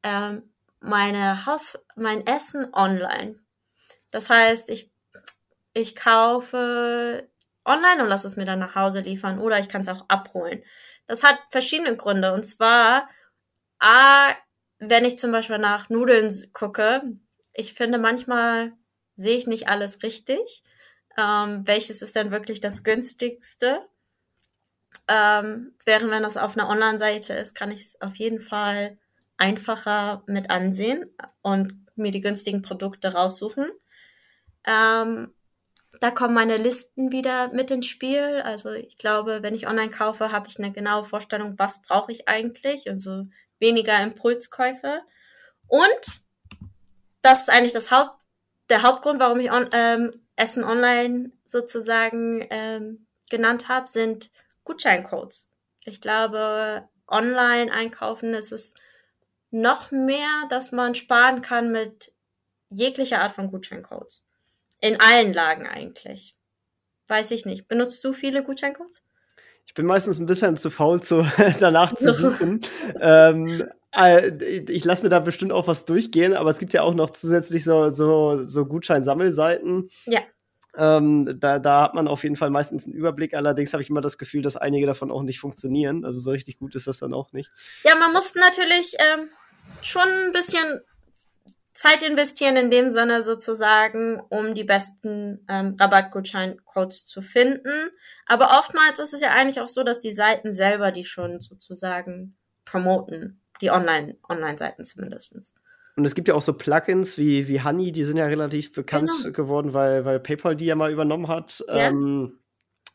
ähm, 0.03 0.53
meine 0.79 1.45
Haus, 1.45 1.77
mein 1.95 2.25
Essen 2.25 2.73
online. 2.73 3.35
Das 4.11 4.29
heißt, 4.29 4.69
ich, 4.69 4.89
ich 5.73 5.95
kaufe 5.95 7.27
online 7.65 8.01
und 8.01 8.09
lasse 8.09 8.27
es 8.27 8.37
mir 8.37 8.45
dann 8.45 8.59
nach 8.59 8.75
Hause 8.75 9.01
liefern 9.01 9.39
oder 9.39 9.59
ich 9.59 9.67
kann 9.67 9.81
es 9.81 9.89
auch 9.89 10.05
abholen. 10.07 10.63
Das 11.07 11.23
hat 11.23 11.37
verschiedene 11.49 11.95
Gründe. 11.95 12.33
Und 12.33 12.43
zwar 12.43 13.09
A, 13.79 14.33
wenn 14.79 15.05
ich 15.05 15.17
zum 15.17 15.31
Beispiel 15.31 15.57
nach 15.57 15.89
Nudeln 15.89 16.33
gucke, 16.53 17.01
ich 17.53 17.73
finde 17.73 17.97
manchmal 17.97 18.73
sehe 19.15 19.37
ich 19.37 19.47
nicht 19.47 19.67
alles 19.67 20.03
richtig. 20.03 20.63
Ähm, 21.17 21.65
welches 21.65 22.01
ist 22.01 22.15
denn 22.15 22.31
wirklich 22.31 22.59
das 22.59 22.83
günstigste? 22.83 23.81
Ähm, 25.07 25.73
während 25.85 26.11
wenn 26.11 26.23
das 26.23 26.37
auf 26.37 26.57
einer 26.57 26.69
Online-Seite 26.69 27.33
ist, 27.33 27.55
kann 27.55 27.71
ich 27.71 27.81
es 27.81 28.01
auf 28.01 28.15
jeden 28.17 28.41
Fall 28.41 28.97
einfacher 29.37 30.23
mit 30.27 30.49
ansehen 30.49 31.09
und 31.41 31.85
mir 31.95 32.11
die 32.11 32.21
günstigen 32.21 32.61
Produkte 32.61 33.13
raussuchen. 33.13 33.69
Ähm, 34.65 35.33
da 35.99 36.11
kommen 36.11 36.33
meine 36.33 36.57
Listen 36.57 37.11
wieder 37.11 37.51
mit 37.53 37.71
ins 37.71 37.87
Spiel. 37.87 38.41
Also 38.43 38.71
ich 38.71 38.97
glaube, 38.97 39.41
wenn 39.41 39.55
ich 39.55 39.67
online 39.67 39.89
kaufe, 39.89 40.31
habe 40.31 40.47
ich 40.47 40.59
eine 40.59 40.71
genaue 40.71 41.03
Vorstellung, 41.03 41.57
was 41.57 41.81
brauche 41.81 42.11
ich 42.11 42.27
eigentlich. 42.27 42.89
Also 42.89 43.25
weniger 43.59 44.01
Impulskäufe. 44.01 45.01
Und 45.67 46.21
das 47.21 47.41
ist 47.41 47.49
eigentlich 47.49 47.73
das 47.73 47.91
Haupt, 47.91 48.21
der 48.69 48.83
Hauptgrund, 48.83 49.19
warum 49.19 49.39
ich 49.39 49.51
on, 49.51 49.69
ähm, 49.73 50.21
Essen 50.35 50.63
online 50.63 51.31
sozusagen 51.45 52.45
ähm, 52.49 53.07
genannt 53.29 53.67
habe, 53.67 53.87
sind 53.87 54.29
Gutscheincodes. 54.63 55.51
Ich 55.85 56.01
glaube, 56.01 56.87
online 57.07 57.71
einkaufen 57.71 58.33
ist 58.33 58.51
es 58.51 58.73
noch 59.49 59.91
mehr, 59.91 60.43
dass 60.49 60.71
man 60.71 60.95
sparen 60.95 61.41
kann 61.41 61.71
mit 61.71 62.13
jeglicher 62.69 63.21
Art 63.21 63.31
von 63.31 63.49
Gutscheincodes. 63.49 64.23
In 64.81 64.99
allen 64.99 65.33
Lagen 65.33 65.65
eigentlich. 65.65 66.35
Weiß 67.07 67.31
ich 67.31 67.45
nicht. 67.45 67.67
Benutzt 67.67 68.03
du 68.03 68.13
viele 68.13 68.43
Gutscheincodes? 68.43 69.03
Ich 69.67 69.73
bin 69.73 69.85
meistens 69.85 70.17
ein 70.19 70.25
bisschen 70.25 70.57
zu 70.57 70.71
faul, 70.71 71.01
zu, 71.01 71.27
danach 71.59 71.93
zu 71.93 72.13
suchen. 72.13 72.61
ähm, 72.99 73.65
äh, 73.91 74.61
ich 74.71 74.85
lasse 74.85 75.03
mir 75.03 75.09
da 75.09 75.19
bestimmt 75.19 75.51
auch 75.51 75.67
was 75.67 75.85
durchgehen, 75.85 76.33
aber 76.33 76.49
es 76.49 76.57
gibt 76.57 76.73
ja 76.73 76.83
auch 76.83 76.95
noch 76.95 77.09
zusätzlich 77.09 77.65
so, 77.65 77.89
so, 77.89 78.43
so 78.43 78.65
Gutscheinsammelseiten. 78.65 79.89
Ja. 80.05 80.21
Ähm, 80.77 81.37
da, 81.39 81.59
da 81.59 81.83
hat 81.83 81.95
man 81.95 82.07
auf 82.07 82.23
jeden 82.23 82.37
Fall 82.37 82.49
meistens 82.49 82.85
einen 82.85 82.95
Überblick. 82.95 83.33
Allerdings 83.33 83.73
habe 83.73 83.83
ich 83.83 83.89
immer 83.89 84.01
das 84.01 84.17
Gefühl, 84.17 84.41
dass 84.41 84.55
einige 84.55 84.85
davon 84.85 85.11
auch 85.11 85.23
nicht 85.23 85.39
funktionieren. 85.39 86.05
Also 86.05 86.21
so 86.21 86.31
richtig 86.31 86.59
gut 86.59 86.73
ist 86.75 86.87
das 86.87 86.99
dann 86.99 87.13
auch 87.13 87.33
nicht. 87.33 87.51
Ja, 87.83 87.95
man 87.95 88.13
muss 88.13 88.35
natürlich 88.35 88.95
ähm, 88.99 89.29
schon 89.81 90.07
ein 90.07 90.31
bisschen 90.31 90.81
Zeit 91.77 92.01
investieren 92.01 92.55
in 92.55 92.71
dem 92.71 92.89
Sinne 92.89 93.21
sozusagen, 93.21 94.19
um 94.29 94.55
die 94.55 94.63
besten 94.63 95.45
ähm, 95.47 95.75
Rabattgutscheincodes 95.79 97.05
zu 97.05 97.21
finden. 97.21 97.91
Aber 98.25 98.57
oftmals 98.57 98.99
ist 98.99 99.13
es 99.13 99.21
ja 99.21 99.29
eigentlich 99.29 99.61
auch 99.61 99.67
so, 99.67 99.83
dass 99.83 99.99
die 99.99 100.11
Seiten 100.11 100.51
selber 100.51 100.91
die 100.91 101.03
schon 101.03 101.39
sozusagen 101.39 102.35
promoten, 102.65 103.41
die 103.61 103.69
Online, 103.69 104.17
Online-Seiten 104.27 104.83
zumindestens. 104.83 105.53
Und 105.95 106.05
es 106.05 106.15
gibt 106.15 106.27
ja 106.27 106.33
auch 106.33 106.41
so 106.41 106.53
Plugins 106.53 107.19
wie, 107.19 107.47
wie 107.47 107.61
Honey, 107.61 107.91
die 107.91 108.03
sind 108.03 108.17
ja 108.17 108.25
relativ 108.25 108.73
bekannt 108.73 109.11
genau. 109.21 109.31
geworden, 109.33 109.73
weil, 109.73 110.03
weil 110.03 110.19
PayPal 110.19 110.55
die 110.55 110.65
ja 110.65 110.75
mal 110.75 110.91
übernommen 110.91 111.27
hat. 111.27 111.63
Ja. 111.67 111.89
Ähm, 111.89 112.39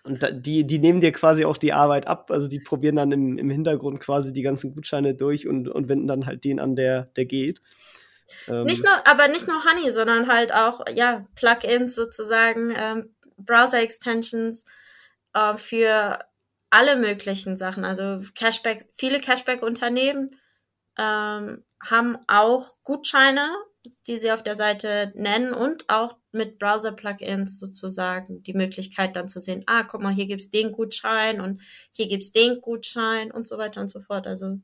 und 0.02 0.24
da, 0.24 0.32
die, 0.32 0.66
die 0.66 0.80
nehmen 0.80 1.00
dir 1.00 1.12
quasi 1.12 1.44
auch 1.44 1.56
die 1.56 1.72
Arbeit 1.72 2.08
ab. 2.08 2.32
Also 2.32 2.48
die 2.48 2.58
probieren 2.58 2.96
dann 2.96 3.12
im, 3.12 3.38
im 3.38 3.48
Hintergrund 3.48 4.00
quasi 4.00 4.32
die 4.32 4.42
ganzen 4.42 4.74
Gutscheine 4.74 5.14
durch 5.14 5.46
und, 5.46 5.68
und 5.68 5.88
wenden 5.88 6.08
dann 6.08 6.26
halt 6.26 6.42
den 6.42 6.58
an, 6.58 6.74
der, 6.74 7.04
der 7.16 7.26
geht. 7.26 7.62
Ähm, 8.48 8.64
nicht 8.64 8.84
nur, 8.84 8.92
aber 9.06 9.28
nicht 9.28 9.48
nur 9.48 9.64
Honey, 9.64 9.90
sondern 9.92 10.28
halt 10.28 10.52
auch, 10.52 10.80
ja, 10.94 11.26
Plugins 11.34 11.94
sozusagen, 11.94 12.74
ähm, 12.76 13.14
Browser-Extensions 13.38 14.64
äh, 15.34 15.56
für 15.56 16.18
alle 16.70 16.96
möglichen 16.96 17.56
Sachen. 17.56 17.84
Also 17.84 18.20
Cashback, 18.34 18.86
viele 18.92 19.20
Cashback-Unternehmen 19.20 20.28
ähm, 20.98 21.64
haben 21.84 22.18
auch 22.28 22.74
Gutscheine, 22.82 23.50
die 24.06 24.16
sie 24.18 24.32
auf 24.32 24.42
der 24.42 24.56
Seite 24.56 25.12
nennen 25.14 25.52
und 25.52 25.88
auch 25.88 26.16
mit 26.30 26.58
Browser-Plugins 26.58 27.58
sozusagen 27.58 28.42
die 28.42 28.54
Möglichkeit 28.54 29.16
dann 29.16 29.28
zu 29.28 29.38
sehen, 29.40 29.64
ah, 29.66 29.82
guck 29.82 30.00
mal, 30.00 30.14
hier 30.14 30.26
gibt's 30.26 30.50
den 30.50 30.72
Gutschein 30.72 31.40
und 31.40 31.60
hier 31.92 32.08
gibt's 32.08 32.32
den 32.32 32.60
Gutschein 32.60 33.30
und 33.30 33.46
so 33.46 33.58
weiter 33.58 33.80
und 33.80 33.88
so 33.88 34.00
fort. 34.00 34.26
Also 34.26 34.58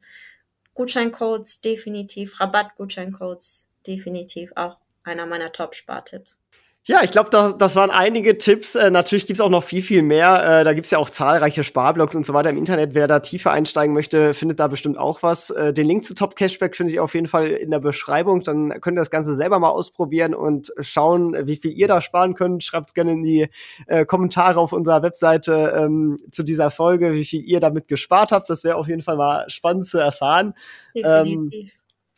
Gutscheincodes 0.79 1.61
definitiv, 1.61 2.39
Rabattgutscheincodes 2.39 3.67
definitiv 3.85 4.53
auch 4.55 4.79
einer 5.03 5.27
meiner 5.27 5.51
Top-Spartipps. 5.51 6.41
Ja, 6.89 7.03
ich 7.05 7.11
glaube, 7.11 7.29
das, 7.29 7.59
das 7.59 7.77
waren 7.77 7.91
einige 7.91 8.39
Tipps. 8.39 8.75
Äh, 8.75 8.91
natürlich 8.91 9.27
gibt's 9.27 9.43
auch 9.43 9.51
noch 9.51 9.63
viel, 9.63 9.83
viel 9.83 10.03
mehr. 10.03 10.61
Äh, 10.61 10.65
da 10.65 10.73
gibt's 10.73 10.91
ja 10.91 10.97
auch 10.97 11.11
zahlreiche 11.11 11.63
Sparblogs 11.63 12.15
und 12.15 12.25
so 12.25 12.33
weiter 12.33 12.49
im 12.49 12.57
Internet. 12.57 12.95
Wer 12.95 13.07
da 13.07 13.19
tiefer 13.19 13.51
einsteigen 13.51 13.93
möchte, 13.93 14.33
findet 14.33 14.59
da 14.59 14.69
bestimmt 14.69 14.97
auch 14.97 15.23
was. 15.23 15.51
Äh, 15.51 15.75
den 15.75 15.87
Link 15.87 16.05
zu 16.05 16.15
Top 16.15 16.35
Cashback 16.35 16.75
finde 16.75 16.95
ich 16.95 16.99
auf 16.99 17.13
jeden 17.13 17.27
Fall 17.27 17.49
in 17.49 17.71
der 17.71 17.81
Beschreibung. 17.81 18.43
Dann 18.43 18.81
könnt 18.81 18.97
ihr 18.97 19.03
das 19.03 19.11
Ganze 19.11 19.35
selber 19.35 19.59
mal 19.59 19.69
ausprobieren 19.69 20.35
und 20.35 20.73
schauen, 20.81 21.37
wie 21.47 21.57
viel 21.57 21.73
ihr 21.73 21.89
da 21.89 22.01
sparen 22.01 22.33
könnt. 22.33 22.65
Schreibt's 22.65 22.95
gerne 22.95 23.13
in 23.13 23.23
die 23.23 23.49
äh, 23.87 24.07
Kommentare 24.07 24.59
auf 24.59 24.73
unserer 24.73 25.03
Webseite 25.03 25.75
ähm, 25.77 26.17
zu 26.33 26.43
dieser 26.43 26.71
Folge, 26.71 27.13
wie 27.13 27.27
viel 27.27 27.43
ihr 27.45 27.61
damit 27.61 27.89
gespart 27.89 28.33
habt. 28.33 28.49
Das 28.49 28.65
wäre 28.65 28.77
auf 28.77 28.89
jeden 28.89 29.03
Fall 29.03 29.17
mal 29.19 29.45
spannend 29.51 29.85
zu 29.85 29.99
erfahren. 29.99 30.55
Definitiv. 30.95 31.65
Ähm, 31.65 31.71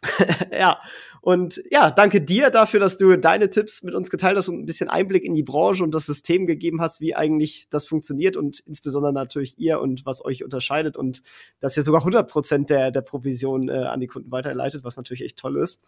ja, 0.53 0.81
und 1.21 1.63
ja, 1.71 1.91
danke 1.91 2.23
dir 2.23 2.51
dafür, 2.51 2.81
dass 2.81 2.97
du 2.97 3.17
deine 3.17 3.51
Tipps 3.51 3.83
mit 3.83 3.95
uns 3.95 4.11
geteilt 4.11 4.37
hast 4.37 4.49
und 4.49 4.61
ein 4.61 4.67
bisschen 4.67 4.89
Einblick 4.89 5.25
in 5.25 5.35
die 5.35 5.43
Branche 5.43 5.85
und 5.85 5.95
das 5.95 6.07
System 6.07 6.47
gegeben 6.47 6.81
hast, 6.81 7.01
wie 7.01 7.15
eigentlich 7.15 7.69
das 7.69 7.87
funktioniert 7.87 8.37
und 8.37 8.61
insbesondere 8.61 9.13
natürlich 9.13 9.59
ihr 9.59 9.81
und 9.81 10.07
was 10.07 10.25
euch 10.25 10.43
unterscheidet 10.43 10.97
und 10.97 11.23
dass 11.61 11.77
ihr 11.77 11.83
sogar 11.83 12.01
100 12.01 12.31
Prozent 12.31 12.71
der, 12.71 12.91
der 12.91 13.03
Provision 13.03 13.69
äh, 13.69 13.85
an 13.85 14.01
die 14.01 14.07
Kunden 14.07 14.31
weiterleitet, 14.31 14.85
was 14.85 14.97
natürlich 14.97 15.23
echt 15.23 15.39
toll 15.39 15.59
ist. 15.59 15.83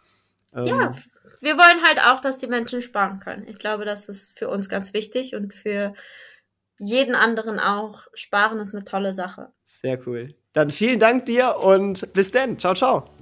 Ähm, 0.55 0.67
ja, 0.67 0.95
wir 1.41 1.57
wollen 1.57 1.83
halt 1.87 2.01
auch, 2.05 2.21
dass 2.21 2.37
die 2.37 2.47
Menschen 2.47 2.83
sparen 2.83 3.21
können. 3.21 3.47
Ich 3.49 3.59
glaube, 3.59 3.85
das 3.85 4.07
ist 4.07 4.39
für 4.39 4.51
uns 4.51 4.69
ganz 4.69 4.93
wichtig 4.93 5.35
und 5.35 5.55
für 5.55 5.95
jeden 6.79 7.15
anderen 7.15 7.59
auch. 7.59 8.07
Sparen 8.13 8.61
ist 8.61 8.75
eine 8.75 8.85
tolle 8.85 9.15
Sache. 9.15 9.49
Sehr 9.65 9.99
cool. 10.07 10.35
Dann 10.53 10.71
vielen 10.71 10.99
Dank 10.99 11.25
dir 11.27 11.57
und 11.57 12.13
bis 12.13 12.31
dann. 12.31 12.59
Ciao, 12.59 12.75
ciao. 12.75 13.22